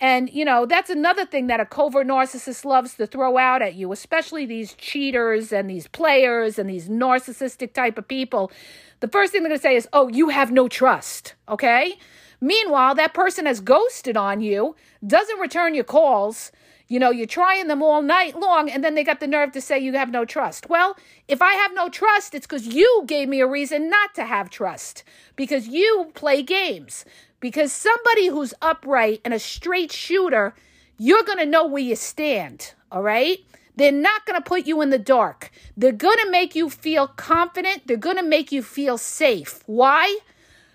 And, 0.00 0.28
you 0.28 0.44
know, 0.44 0.66
that's 0.66 0.90
another 0.90 1.24
thing 1.24 1.46
that 1.46 1.60
a 1.60 1.64
covert 1.64 2.08
narcissist 2.08 2.64
loves 2.64 2.94
to 2.94 3.06
throw 3.06 3.38
out 3.38 3.62
at 3.62 3.74
you, 3.74 3.92
especially 3.92 4.44
these 4.46 4.74
cheaters 4.74 5.52
and 5.52 5.70
these 5.70 5.86
players 5.86 6.58
and 6.58 6.68
these 6.68 6.88
narcissistic 6.88 7.72
type 7.72 7.96
of 7.96 8.08
people. 8.08 8.50
The 8.98 9.06
first 9.06 9.30
thing 9.30 9.42
they're 9.42 9.50
going 9.50 9.58
to 9.58 9.62
say 9.62 9.76
is, 9.76 9.88
oh, 9.92 10.08
you 10.08 10.30
have 10.30 10.50
no 10.50 10.66
trust, 10.66 11.34
okay? 11.48 11.98
Meanwhile, 12.40 12.96
that 12.96 13.14
person 13.14 13.46
has 13.46 13.60
ghosted 13.60 14.16
on 14.16 14.40
you, 14.40 14.74
doesn't 15.06 15.38
return 15.38 15.74
your 15.74 15.84
calls, 15.84 16.50
you 16.92 16.98
know, 16.98 17.10
you're 17.10 17.26
trying 17.26 17.68
them 17.68 17.82
all 17.82 18.02
night 18.02 18.38
long, 18.38 18.68
and 18.68 18.84
then 18.84 18.94
they 18.94 19.02
got 19.02 19.18
the 19.18 19.26
nerve 19.26 19.50
to 19.52 19.62
say 19.62 19.78
you 19.78 19.94
have 19.94 20.10
no 20.10 20.26
trust. 20.26 20.68
Well, 20.68 20.94
if 21.26 21.40
I 21.40 21.54
have 21.54 21.72
no 21.72 21.88
trust, 21.88 22.34
it's 22.34 22.46
because 22.46 22.66
you 22.66 23.04
gave 23.06 23.30
me 23.30 23.40
a 23.40 23.46
reason 23.46 23.88
not 23.88 24.14
to 24.16 24.26
have 24.26 24.50
trust, 24.50 25.02
because 25.34 25.68
you 25.68 26.10
play 26.12 26.42
games. 26.42 27.06
Because 27.40 27.72
somebody 27.72 28.26
who's 28.26 28.52
upright 28.60 29.22
and 29.24 29.32
a 29.32 29.38
straight 29.38 29.90
shooter, 29.90 30.54
you're 30.98 31.22
going 31.22 31.38
to 31.38 31.46
know 31.46 31.66
where 31.66 31.82
you 31.82 31.96
stand, 31.96 32.74
all 32.90 33.02
right? 33.02 33.38
They're 33.74 33.90
not 33.90 34.26
going 34.26 34.38
to 34.38 34.46
put 34.46 34.66
you 34.66 34.82
in 34.82 34.90
the 34.90 34.98
dark. 34.98 35.50
They're 35.74 35.92
going 35.92 36.18
to 36.22 36.30
make 36.30 36.54
you 36.54 36.68
feel 36.68 37.06
confident. 37.06 37.86
They're 37.86 37.96
going 37.96 38.18
to 38.18 38.22
make 38.22 38.52
you 38.52 38.62
feel 38.62 38.98
safe. 38.98 39.62
Why? 39.64 40.18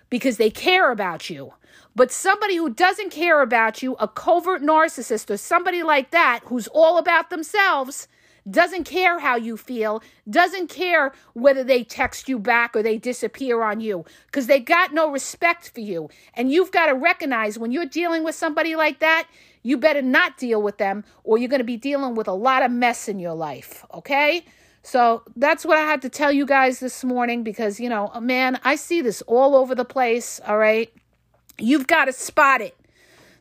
Because 0.09 0.37
they 0.37 0.49
care 0.49 0.91
about 0.91 1.29
you. 1.29 1.53
But 1.97 2.11
somebody 2.11 2.57
who 2.57 2.69
doesn't 2.69 3.09
care 3.09 3.41
about 3.41 3.81
you, 3.81 3.95
a 3.95 4.07
covert 4.07 4.61
narcissist 4.61 5.31
or 5.31 5.37
somebody 5.37 5.81
like 5.81 6.11
that 6.11 6.41
who's 6.45 6.67
all 6.67 6.99
about 6.99 7.31
themselves, 7.31 8.07
doesn't 8.47 8.83
care 8.83 9.17
how 9.17 9.35
you 9.35 9.57
feel, 9.57 10.03
doesn't 10.29 10.67
care 10.69 11.11
whether 11.33 11.63
they 11.63 11.83
text 11.83 12.29
you 12.29 12.37
back 12.37 12.75
or 12.75 12.83
they 12.83 12.99
disappear 12.99 13.63
on 13.63 13.79
you 13.79 14.05
because 14.27 14.45
they 14.45 14.59
got 14.59 14.93
no 14.93 15.09
respect 15.09 15.71
for 15.73 15.79
you. 15.79 16.07
And 16.35 16.51
you've 16.51 16.71
got 16.71 16.85
to 16.85 16.93
recognize 16.93 17.57
when 17.57 17.71
you're 17.71 17.87
dealing 17.87 18.23
with 18.23 18.35
somebody 18.35 18.75
like 18.75 18.99
that, 18.99 19.27
you 19.63 19.75
better 19.75 20.03
not 20.03 20.37
deal 20.37 20.61
with 20.61 20.77
them 20.77 21.03
or 21.23 21.39
you're 21.39 21.49
going 21.49 21.61
to 21.61 21.65
be 21.65 21.77
dealing 21.77 22.13
with 22.13 22.27
a 22.27 22.33
lot 22.33 22.61
of 22.61 22.69
mess 22.69 23.09
in 23.09 23.17
your 23.17 23.33
life, 23.33 23.83
okay? 23.91 24.45
So 24.83 25.23
that's 25.35 25.65
what 25.65 25.79
I 25.79 25.81
had 25.81 26.03
to 26.03 26.09
tell 26.09 26.31
you 26.31 26.45
guys 26.45 26.79
this 26.79 27.03
morning 27.03 27.41
because, 27.41 27.79
you 27.79 27.89
know, 27.89 28.11
man, 28.21 28.59
I 28.63 28.75
see 28.75 29.01
this 29.01 29.23
all 29.23 29.55
over 29.55 29.73
the 29.73 29.83
place, 29.83 30.39
all 30.45 30.59
right? 30.59 30.93
You've 31.59 31.87
got 31.87 32.05
to 32.05 32.13
spot 32.13 32.61
it. 32.61 32.77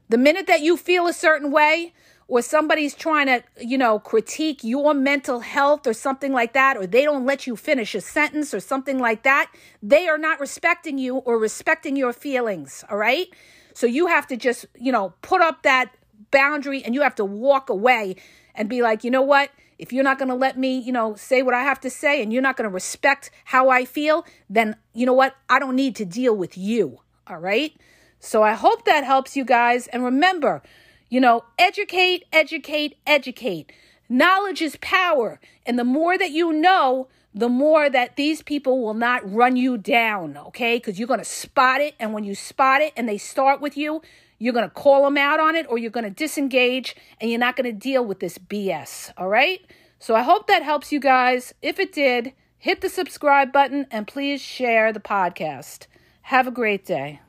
The 0.08 0.18
minute 0.18 0.46
that 0.46 0.60
you 0.60 0.76
feel 0.76 1.06
a 1.06 1.12
certain 1.12 1.50
way, 1.50 1.92
or 2.28 2.42
somebody's 2.42 2.94
trying 2.94 3.26
to, 3.26 3.42
you 3.60 3.78
know, 3.78 3.98
critique 3.98 4.64
your 4.64 4.94
mental 4.94 5.40
health 5.40 5.86
or 5.86 5.92
something 5.92 6.32
like 6.32 6.54
that, 6.54 6.76
or 6.76 6.86
they 6.86 7.04
don't 7.04 7.24
let 7.24 7.46
you 7.46 7.54
finish 7.54 7.94
a 7.94 8.00
sentence 8.00 8.52
or 8.52 8.60
something 8.60 8.98
like 8.98 9.22
that, 9.22 9.50
they 9.82 10.08
are 10.08 10.18
not 10.18 10.40
respecting 10.40 10.98
you 10.98 11.18
or 11.18 11.38
respecting 11.38 11.94
your 11.94 12.12
feelings, 12.12 12.84
all 12.90 12.96
right? 12.96 13.28
So 13.74 13.86
you 13.86 14.08
have 14.08 14.26
to 14.28 14.36
just, 14.36 14.66
you 14.74 14.90
know, 14.90 15.14
put 15.22 15.40
up 15.40 15.62
that 15.62 15.92
boundary 16.30 16.82
and 16.82 16.94
you 16.94 17.02
have 17.02 17.14
to 17.16 17.24
walk 17.24 17.70
away 17.70 18.16
and 18.54 18.68
be 18.68 18.82
like, 18.82 19.04
you 19.04 19.10
know 19.10 19.22
what? 19.22 19.50
If 19.78 19.92
you're 19.92 20.04
not 20.04 20.18
going 20.18 20.30
to 20.30 20.34
let 20.34 20.58
me, 20.58 20.78
you 20.78 20.92
know, 20.92 21.14
say 21.14 21.42
what 21.42 21.54
I 21.54 21.62
have 21.62 21.80
to 21.82 21.90
say 21.90 22.22
and 22.22 22.32
you're 22.32 22.42
not 22.42 22.56
going 22.56 22.68
to 22.68 22.74
respect 22.74 23.30
how 23.44 23.68
I 23.68 23.84
feel, 23.84 24.24
then 24.48 24.76
you 24.94 25.06
know 25.06 25.12
what? 25.12 25.36
I 25.48 25.58
don't 25.58 25.76
need 25.76 25.94
to 25.96 26.04
deal 26.04 26.34
with 26.34 26.56
you. 26.56 27.00
All 27.26 27.38
right. 27.38 27.72
So 28.20 28.42
I 28.42 28.54
hope 28.54 28.84
that 28.84 29.04
helps 29.04 29.36
you 29.36 29.44
guys. 29.44 29.86
And 29.88 30.04
remember, 30.04 30.62
you 31.08 31.20
know, 31.20 31.44
educate, 31.58 32.24
educate, 32.32 32.96
educate. 33.06 33.72
Knowledge 34.08 34.62
is 34.62 34.76
power. 34.80 35.40
And 35.64 35.78
the 35.78 35.84
more 35.84 36.16
that 36.18 36.30
you 36.30 36.52
know, 36.52 37.08
the 37.34 37.48
more 37.48 37.90
that 37.90 38.16
these 38.16 38.42
people 38.42 38.82
will 38.82 38.94
not 38.94 39.30
run 39.30 39.56
you 39.56 39.76
down, 39.76 40.36
okay? 40.38 40.78
Because 40.78 40.98
you're 40.98 41.08
going 41.08 41.20
to 41.20 41.24
spot 41.24 41.80
it. 41.80 41.94
And 42.00 42.14
when 42.14 42.24
you 42.24 42.34
spot 42.34 42.80
it 42.80 42.92
and 42.96 43.08
they 43.08 43.18
start 43.18 43.60
with 43.60 43.76
you, 43.76 44.00
you're 44.38 44.54
going 44.54 44.68
to 44.68 44.74
call 44.74 45.04
them 45.04 45.16
out 45.16 45.40
on 45.40 45.54
it 45.54 45.66
or 45.68 45.78
you're 45.78 45.90
going 45.90 46.04
to 46.04 46.10
disengage 46.10 46.96
and 47.20 47.30
you're 47.30 47.40
not 47.40 47.56
going 47.56 47.70
to 47.70 47.78
deal 47.78 48.04
with 48.04 48.20
this 48.20 48.38
BS, 48.38 49.12
all 49.16 49.28
right? 49.28 49.60
So 49.98 50.14
I 50.14 50.22
hope 50.22 50.46
that 50.46 50.62
helps 50.62 50.92
you 50.92 51.00
guys. 51.00 51.54
If 51.62 51.78
it 51.78 51.92
did, 51.92 52.32
hit 52.58 52.80
the 52.80 52.88
subscribe 52.88 53.52
button 53.52 53.86
and 53.90 54.06
please 54.06 54.40
share 54.40 54.92
the 54.92 55.00
podcast. 55.00 55.86
Have 56.22 56.46
a 56.46 56.50
great 56.50 56.84
day. 56.84 57.20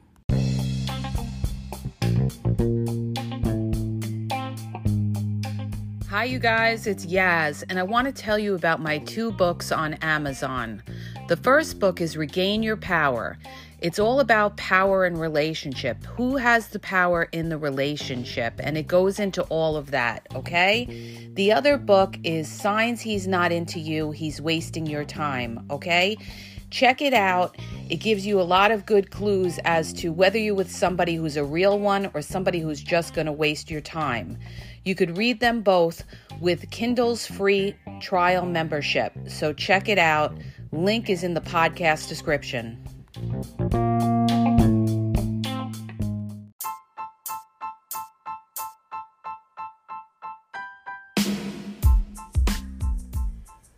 Hi, 6.10 6.24
you 6.24 6.40
guys, 6.40 6.88
it's 6.88 7.06
Yaz, 7.06 7.66
and 7.68 7.78
I 7.78 7.84
want 7.84 8.08
to 8.08 8.14
tell 8.14 8.40
you 8.40 8.56
about 8.56 8.80
my 8.80 9.00
two 9.00 9.30
books 9.30 9.74
on 9.74 9.96
Amazon. 9.96 10.82
The 11.28 11.36
first 11.36 11.82
book 11.82 12.00
is 12.00 12.16
Regain 12.16 12.64
Your 12.64 12.78
Power. 12.78 13.38
It's 13.82 14.00
all 14.00 14.22
about 14.22 14.56
power 14.56 15.04
and 15.04 15.20
relationship. 15.20 16.02
Who 16.06 16.38
has 16.38 16.70
the 16.70 16.80
power 16.80 17.28
in 17.34 17.50
the 17.50 17.58
relationship? 17.58 18.54
And 18.64 18.78
it 18.78 18.88
goes 18.88 19.20
into 19.20 19.44
all 19.44 19.76
of 19.76 19.92
that, 19.92 20.26
okay? 20.34 21.30
The 21.34 21.52
other 21.52 21.78
book 21.78 22.18
is 22.24 22.48
Signs 22.48 23.02
He's 23.02 23.28
Not 23.28 23.52
Into 23.52 23.78
You, 23.78 24.12
He's 24.12 24.40
Wasting 24.40 24.86
Your 24.86 25.04
Time, 25.04 25.66
okay? 25.70 26.16
Check 26.70 27.02
it 27.02 27.14
out. 27.14 27.58
It 27.90 27.98
gives 27.98 28.26
you 28.26 28.42
a 28.42 28.44
lot 28.44 28.72
of 28.72 28.86
good 28.86 29.12
clues 29.12 29.60
as 29.64 29.94
to 29.94 30.12
whether 30.12 30.38
you're 30.38 30.56
with 30.56 30.72
somebody 30.72 31.16
who's 31.16 31.38
a 31.38 31.44
real 31.44 31.80
one 31.80 32.12
or 32.14 32.22
somebody 32.22 32.60
who's 32.60 32.82
just 32.82 33.14
going 33.14 33.28
to 33.28 33.32
waste 33.32 33.72
your 33.72 33.82
time. 33.82 34.38
You 34.84 34.94
could 34.94 35.18
read 35.18 35.40
them 35.40 35.62
both 35.62 36.04
with 36.42 36.70
Kindle's 36.70 37.26
free 37.26 37.76
trial 38.02 38.46
membership. 38.46 39.14
So 39.28 39.54
check 39.54 39.88
it 39.88 39.98
out. 39.98 40.38
Link 40.72 41.10
is 41.10 41.24
in 41.24 41.34
the 41.34 41.42
podcast 41.42 42.10
description. 42.10 42.78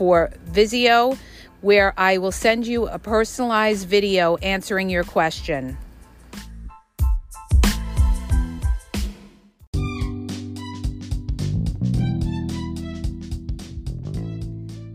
for 0.00 0.30
Wisio 0.52 1.18
where 1.60 1.92
I 1.98 2.16
will 2.16 2.32
send 2.32 2.66
you 2.66 2.88
a 2.88 2.98
personalized 2.98 3.86
video 3.86 4.36
answering 4.36 4.88
your 4.88 5.04
question. 5.04 5.76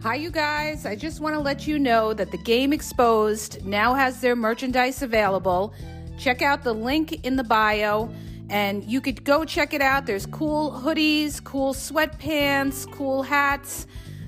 Hi, 0.02 0.16
you 0.16 0.32
guys. 0.32 0.88
I 0.88 0.96
just 0.96 1.20
want 1.20 1.36
to 1.36 1.40
let 1.40 1.68
you 1.68 1.78
know 1.78 2.16
that 2.16 2.32
the 2.32 2.40
Game 2.40 2.74
Exposed 2.74 3.64
now 3.64 3.94
has 3.94 4.22
their 4.22 4.36
merchandise 4.36 5.04
available. 5.04 5.72
Check 6.18 6.42
out 6.42 6.64
the 6.64 6.74
link 6.74 7.24
in 7.24 7.36
the 7.36 7.44
bio 7.44 8.12
and 8.50 8.84
you 8.84 9.02
could 9.02 9.24
go 9.24 9.46
check 9.46 9.76
it 9.76 9.82
out. 9.82 10.08
There's 10.08 10.26
cool 10.26 10.72
hoodies, 10.72 11.44
cool 11.44 11.76
sweatpants, 11.76 12.92
cool 12.92 13.22
hats. 13.22 13.86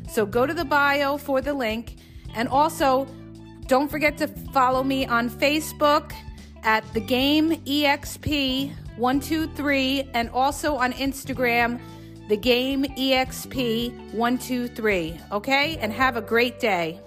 So 0.10 0.26
go 0.26 0.46
to 0.46 0.54
the 0.54 0.66
bio 0.66 1.18
for 1.18 1.42
the 1.42 1.54
link. 1.54 1.98
And 2.34 2.50
also, 2.50 3.08
don't 3.68 3.90
forget 3.90 4.18
to 4.20 4.28
follow 4.28 4.84
me 4.84 5.06
on 5.06 5.30
Facebook 5.30 6.14
at 6.64 6.84
the 6.94 7.02
Game 7.02 7.52
EXP 7.66 8.74
123 8.98 10.10
and 10.14 10.30
also 10.32 10.76
on 10.76 10.92
Instagram 10.94 11.80
the 12.28 12.38
game 12.38 12.84
EXP123. 12.84 15.32
Okay? 15.32 15.78
And 15.78 15.94
have 15.94 16.18
a 16.18 16.22
great 16.22 16.60
day. 16.60 17.00